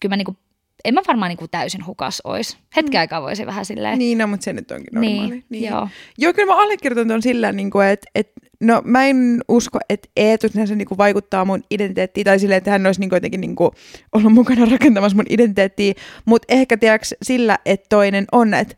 [0.00, 0.36] kyllä mä niinku
[0.84, 2.56] en mä varmaan niin kuin täysin hukas olisi.
[2.76, 3.00] Hetken mm.
[3.00, 3.98] aikaa voisi vähän silleen.
[3.98, 5.30] Niin, no, mutta se nyt onkin normaali.
[5.30, 5.70] Niin, niin.
[5.70, 5.88] Joo.
[6.18, 10.08] joo, kyllä mä allekirjoitan tuon sillä, niin kuin, että, että no mä en usko, että
[10.16, 13.40] Eetus se niin kuin vaikuttaa mun identiteettiin, tai silleen, että hän olisi niin kuin, jotenkin
[13.40, 13.70] niin kuin,
[14.12, 18.76] ollut mukana rakentamassa mun identiteettiä, mutta ehkä tiedäks sillä, että toinen on, että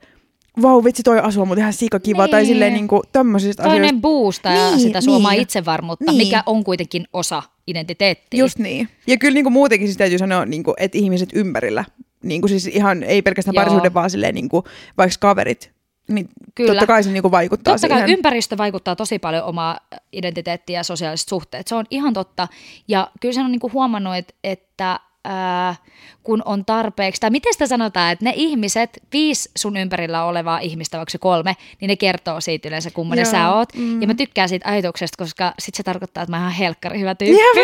[0.62, 2.30] vau vitsi toi asu on muuten ihan sika kiva, niin.
[2.30, 4.00] tai silleen niin kuin tämmöisistä Toinen asioista.
[4.00, 5.42] boostaa niin, sitä suomaa niin.
[5.42, 6.26] itsevarmuutta, niin.
[6.26, 8.40] mikä on kuitenkin osa identiteettiä.
[8.40, 8.88] Just niin.
[9.06, 11.84] Ja kyllä niin kuin muutenkin siis täytyy sanoa, niin kuin, että ihmiset ympärillä,
[12.22, 14.64] niin kuin siis ihan ei pelkästään parisuuden, vaan silleen niin kuin,
[14.98, 15.70] vaikka kaverit,
[16.08, 16.72] niin Kyllä.
[16.72, 18.18] totta kai se niin kuin vaikuttaa Totta kai siihen.
[18.18, 19.78] ympäristö vaikuttaa tosi paljon omaa
[20.12, 21.68] identiteettiä ja sosiaaliset suhteet.
[21.68, 22.48] Se on ihan totta.
[22.88, 25.74] Ja kyllä sen on niin kuin huomannut, että, että ää,
[26.22, 30.98] kun on tarpeeksi, tai miten sitä sanotaan, että ne ihmiset, viisi sun ympärillä olevaa ihmistä,
[30.98, 33.74] vaikka kolme, niin ne kertoo siitä yleensä, kummonen sä oot.
[33.74, 34.00] Mm.
[34.00, 37.14] Ja mä tykkään siitä ajatuksesta, koska sit se tarkoittaa, että mä oon ihan helkkari hyvä
[37.14, 37.60] tyyppi.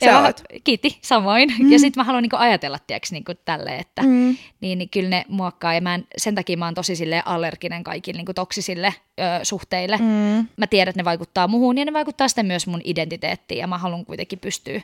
[0.00, 0.42] Ja, sä oot.
[0.64, 1.54] Kiitti, samoin.
[1.58, 1.72] Mm.
[1.72, 4.36] Ja sitten mä haluan niinku ajatella, tiiäks, niinku tälleen, että mm.
[4.60, 5.74] niin, niin kyllä ne muokkaa.
[5.74, 9.96] Ja mä en, sen takia mä oon tosi sille allerginen kaikille niinku toksisille ö, suhteille.
[9.96, 10.48] Mm.
[10.56, 13.58] Mä tiedän, että ne vaikuttaa muuhun ja ne vaikuttaa sitten myös mun identiteettiin.
[13.58, 14.82] Ja mä haluan kuitenkin pystyä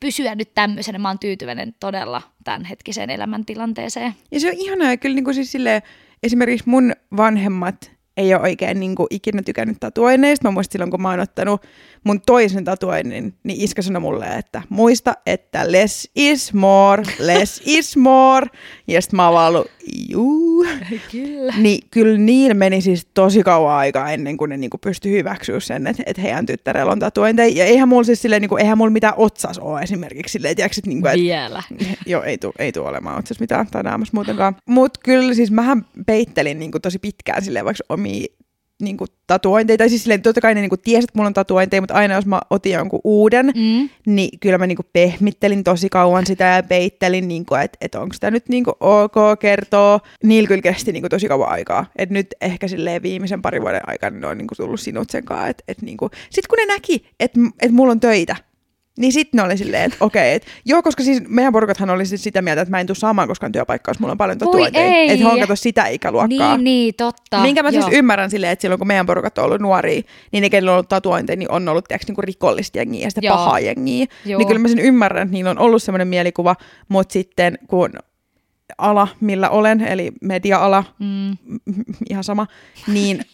[0.00, 0.98] pysyä nyt tämmöisenä.
[0.98, 4.14] Mä oon tyytyväinen todella tämänhetkiseen elämäntilanteeseen.
[4.30, 5.82] Ja se on ihanaa, kyllä niin kuin siis silleen,
[6.22, 10.48] esimerkiksi mun vanhemmat ei ole oikein niin kuin, ikinä tykännyt tatuoinneista.
[10.48, 11.62] Mä muistan silloin, kun mä oon ottanut
[12.04, 17.96] mun toisen tatuoinnin, niin iskä sanoi mulle, että muista, että less is more, less is
[17.96, 18.46] more.
[18.88, 19.70] Ja sitten mä oon vaan ollut,
[20.08, 20.66] juu.
[21.12, 21.54] Kyllä.
[21.58, 25.86] Niin kyllä niin meni siis tosi kauan aikaa ennen kuin ne niinku pystyi hyväksyä sen,
[25.86, 27.56] että, että heidän tyttärellä on tatuointeja.
[27.56, 30.88] Ja eihän mulla siis silleen, niinku, eihän mulla mitään otsas ole esimerkiksi silleen, tiiäks, että,
[30.88, 31.62] niinku, että Vielä.
[32.06, 33.82] Joo, ei tule ei tuu olemaan otsas mitään tai
[34.12, 34.56] muutenkaan.
[34.66, 38.26] Mutta kyllä siis mähän peittelin niinku tosi pitkään silleen vaikka omia
[38.82, 41.34] niin kuin, tatuointeja, tai siis silleen, totta kai ne niin kuin, tiesi, että mulla on
[41.34, 43.88] tatuointeja, mutta aina jos mä otin jonkun uuden, mm.
[44.06, 48.00] niin kyllä mä niin kuin, pehmittelin tosi kauan sitä ja peittelin, niin kuin, että, että
[48.00, 50.00] onko sitä nyt niin kuin, ok kertoa.
[50.22, 51.86] Niillä kyllä kesti niin kuin, tosi kauan aikaa.
[51.96, 55.24] Et nyt ehkä silleen viimeisen parin vuoden aikana ne on niin kuin, tullut sinut sen
[55.24, 55.48] kanssa.
[55.48, 58.36] Et, et, niin kuin, Sitten kun ne näki, että, että mulla on töitä,
[58.98, 62.22] Niin sitten ne oli silleen, että okei, et, joo, koska siis meidän porukathan oli siis
[62.22, 65.12] sitä mieltä, että mä en tule saamaan koskaan työpaikkaa, jos mulla on paljon tatuointeja.
[65.12, 66.56] Että he on kato sitä ikäluokkaa.
[66.56, 67.42] Niin, niin, totta.
[67.42, 67.98] Minkä mä siis Joo.
[67.98, 70.88] ymmärrän silleen, että silloin kun meidän porukat on ollut nuoria, niin ne, kenellä on ollut
[70.88, 73.36] tatuointeja, niin on ollut tiiäks, niinku rikollista jengiä ja sitä Joo.
[73.36, 74.06] pahaa jengiä.
[74.24, 74.38] Joo.
[74.38, 76.56] Niin kyllä mä sen ymmärrän, että niillä on ollut semmoinen mielikuva,
[76.88, 77.90] mutta sitten kun
[78.78, 81.36] ala, millä olen, eli media-ala, Mm,
[82.10, 82.46] ihan sama,
[82.88, 83.24] niin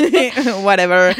[0.64, 1.14] whatever.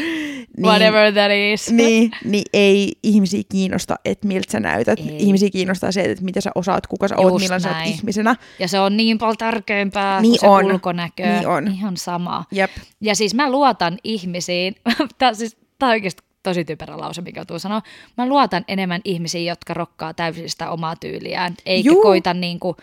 [0.57, 1.71] Niin, whatever that is.
[1.83, 4.99] Niin, niin ei ihmisiä kiinnosta, että miltä sä näytät.
[4.99, 5.17] Ei.
[5.19, 8.35] Ihmisiä kiinnostaa se, että mitä sä osaat, kuka sä oot, millainen sä oot ihmisenä.
[8.59, 10.65] Ja se on niin paljon tärkeämpää Niin kuin se on.
[10.65, 11.23] ulkonäkö.
[11.27, 11.67] Niin on.
[11.67, 12.45] Ihan sama.
[12.51, 12.71] Jep.
[13.01, 14.75] Ja siis mä luotan ihmisiin,
[15.17, 17.81] tämä siis, tää on oikeasti tosi typerä lause, mikä tuu sanoa.
[18.17, 22.01] Mä luotan enemmän ihmisiin, jotka rokkaa täysin sitä omaa tyyliään, eikä Juu.
[22.01, 22.77] koita niin kuin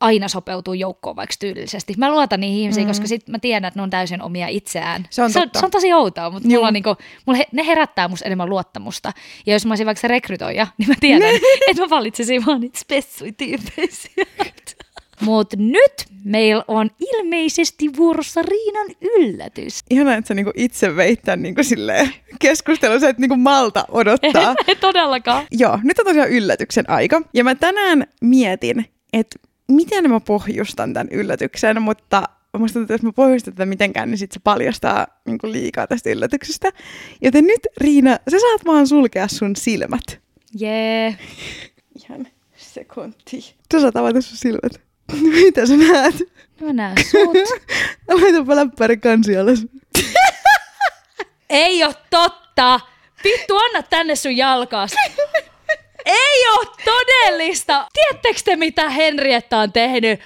[0.00, 1.94] aina sopeutuu joukkoon vaikka tyylillisesti.
[1.98, 2.90] Mä luotan niihin ihmisiin, mm.
[2.90, 5.06] koska sit mä tiedän, että ne on täysin omia itseään.
[5.10, 5.58] Se on se, on, totta.
[5.58, 9.12] se on tosi outoa, mutta mulla on niinku, mulla he, ne herättää musta enemmän luottamusta.
[9.46, 11.34] Ja jos mä olisin vaikka se rekrytoija, niin mä tiedän,
[11.68, 14.24] että mä valitsisin vaan niitä spessui tyyppisiä.
[15.20, 19.80] Mutta nyt meillä on ilmeisesti vuorossa Riinan yllätys.
[19.90, 21.60] Ihanaa, että sä niinku itse veit tämän niinku
[22.38, 24.54] keskustelun, sä et niinku malta odottaa.
[24.66, 25.46] Ei todellakaan.
[25.50, 27.22] Joo, nyt on tosiaan yllätyksen aika.
[27.34, 32.22] Ja mä tänään mietin, että miten mä pohjustan tämän yllätyksen, mutta
[32.58, 36.10] musta tuntuu, että jos mä pohjustan tätä mitenkään, niin sit se paljastaa niin liikaa tästä
[36.10, 36.72] yllätyksestä.
[37.22, 40.20] Joten nyt, Riina, sä saat vaan sulkea sun silmät.
[40.58, 41.18] Jee.
[42.04, 43.54] Ihan sekunti.
[43.72, 44.80] Sä saat avata sun silmät.
[45.44, 46.14] Mitä sä näet?
[46.60, 47.36] Mä näen sut.
[48.22, 49.66] Laitapa läppäri kansi alas.
[51.50, 52.80] Ei oo totta!
[53.24, 54.94] Vittu, anna tänne sun jalkaas.
[56.08, 57.86] Ei oo todellista!
[57.92, 60.20] Tiedättekö te, mitä Henrietta on tehnyt?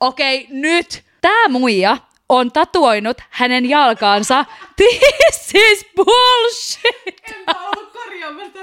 [0.00, 1.02] Okei, nyt.
[1.20, 1.96] Tää muija
[2.28, 4.44] on tatuoinut hänen jalkaansa.
[4.76, 7.30] This is bullshit!
[7.30, 8.58] En mä ollut korjaamassa.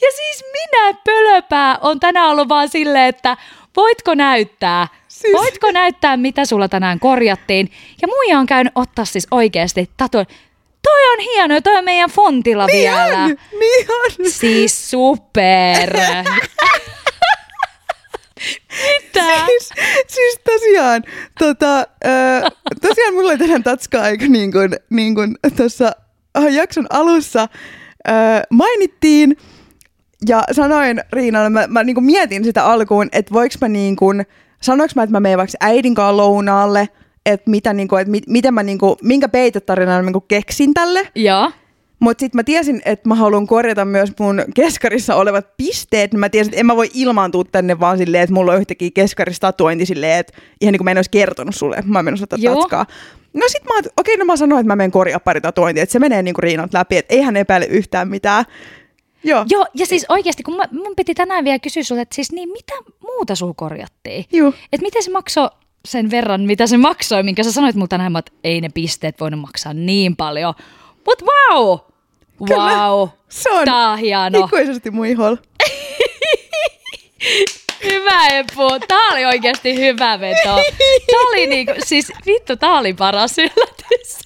[0.00, 3.36] Ja siis minä pölöpää on tänään ollut vaan silleen, että
[3.76, 4.88] voitko näyttää?
[5.08, 7.70] Siis- Voitko näyttää, mitä sulla tänään korjattiin?
[8.02, 10.18] Ja muija on käynyt ottaa siis oikeasti tatu.
[10.86, 13.24] Toi on hieno, toi on meidän fontilla Niin vielä.
[13.24, 14.30] on, niin on.
[14.30, 15.92] Siis super.
[18.82, 19.46] Mitä?
[19.46, 19.70] Siis,
[20.06, 21.02] siis tosiaan,
[21.38, 22.50] tota, ö,
[22.88, 25.92] tosiaan mulla oli tänään tatska-aika niin kuin, niin kuin tuossa
[26.38, 27.48] äh, jakson alussa
[28.08, 28.12] ö,
[28.50, 29.36] mainittiin.
[30.28, 34.26] Ja sanoin Riinalle, mä, mä niin kuin mietin sitä alkuun, että voiko mä niin kuin,
[34.62, 36.88] sanoinko mä, että mä menen vaikka äidin kanssa lounaalle,
[37.26, 40.24] että, mitä, niin kuin, että mit, miten mä, niin kuin, minkä peitetarinan mä niin kuin
[40.28, 41.08] keksin tälle.
[41.14, 41.50] Joo.
[42.00, 46.12] Mutta sitten mä tiesin, että mä haluan korjata myös mun keskarissa olevat pisteet.
[46.12, 48.90] Niin mä tiesin, että en mä voi ilmaantua tänne vaan silleen, että mulla on yhtäkkiä
[48.94, 52.24] keskarissa tatuointi silleen, että ihan niin kuin mä en olisi kertonut sulle, että mä menossa
[52.24, 52.54] ottaa Joo.
[52.54, 52.86] tatskaa.
[53.34, 55.98] No sit mä okei, no mä sanoin, että mä menen korjaa pari tatuointia, että se
[55.98, 58.44] menee niin kuin Riinat läpi, että eihän epäile yhtään mitään.
[59.24, 59.44] Joo.
[59.50, 62.48] Joo, ja siis oikeasti, kun mä, mun piti tänään vielä kysyä sulta, että siis niin
[62.48, 62.72] mitä
[63.02, 64.24] muuta sul korjattiin?
[64.32, 64.54] Juu.
[64.72, 65.48] Että miten se maksoi
[65.86, 69.40] sen verran, mitä se maksoi, minkä sä sanoit mulle tänään, että ei ne pisteet voinut
[69.40, 70.54] maksaa niin paljon.
[71.06, 71.78] Mut wow!
[72.48, 72.76] Kyllä.
[72.76, 73.08] Wow!
[73.28, 74.44] Se on Tää on hieno.
[74.44, 75.38] ikuisesti mun iholla.
[77.84, 78.86] Hyvä Epu.
[78.88, 80.54] Tää oli oikeasti hyvä veto.
[81.10, 84.18] Tää oli niinku, siis vittu, tää oli paras yllätys.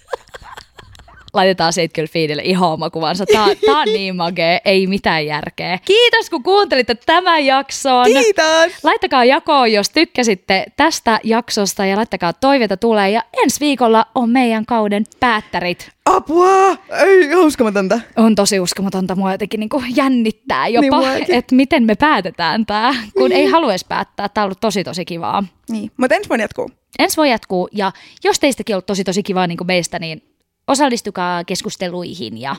[1.34, 3.26] Laitetaan siitä kyllä feedille ihan oma kuvansa.
[3.26, 5.78] Tää, tää on niin magee, ei mitään järkeä.
[5.84, 8.06] Kiitos kun kuuntelitte tämän jakson.
[8.06, 8.84] Kiitos!
[8.84, 13.10] Laittakaa jakoon, jos tykkäsitte tästä jaksosta ja laittakaa toiveita tulee.
[13.10, 15.90] Ja ensi viikolla on meidän kauden päättärit.
[16.04, 16.76] Apua!
[17.06, 18.00] Ei, uskomatonta.
[18.16, 21.34] On tosi uskomatonta, mua jotenkin niinku jännittää Niin jopa, muakin.
[21.38, 24.28] että miten me päätetään tää, kun ei haluaisi päättää.
[24.28, 25.44] Tää on ollut tosi tosi kivaa.
[25.70, 26.70] Niin, mutta ensi vuonna jatkuu.
[26.98, 27.92] Ensi voi jatkuu ja
[28.24, 30.22] jos teistäkin on ollut tosi tosi kivaa niin kuin meistä, niin
[30.70, 32.56] osallistukaa keskusteluihin ja,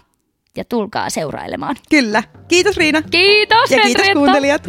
[0.58, 1.76] ja tulkaa seurailemaan.
[1.90, 2.24] Kyllä.
[2.48, 3.02] Kiitos Riina.
[3.02, 4.14] Kiitos Ja kiitos Henrietta.
[4.20, 4.64] kuuntelijat.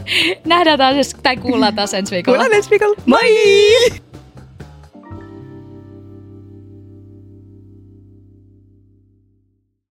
[0.44, 2.38] Nähdään taas, tai kuullaan taas ensi viikolla.
[2.38, 2.96] Kuullaan ensi viikolla.
[3.06, 4.00] Moi!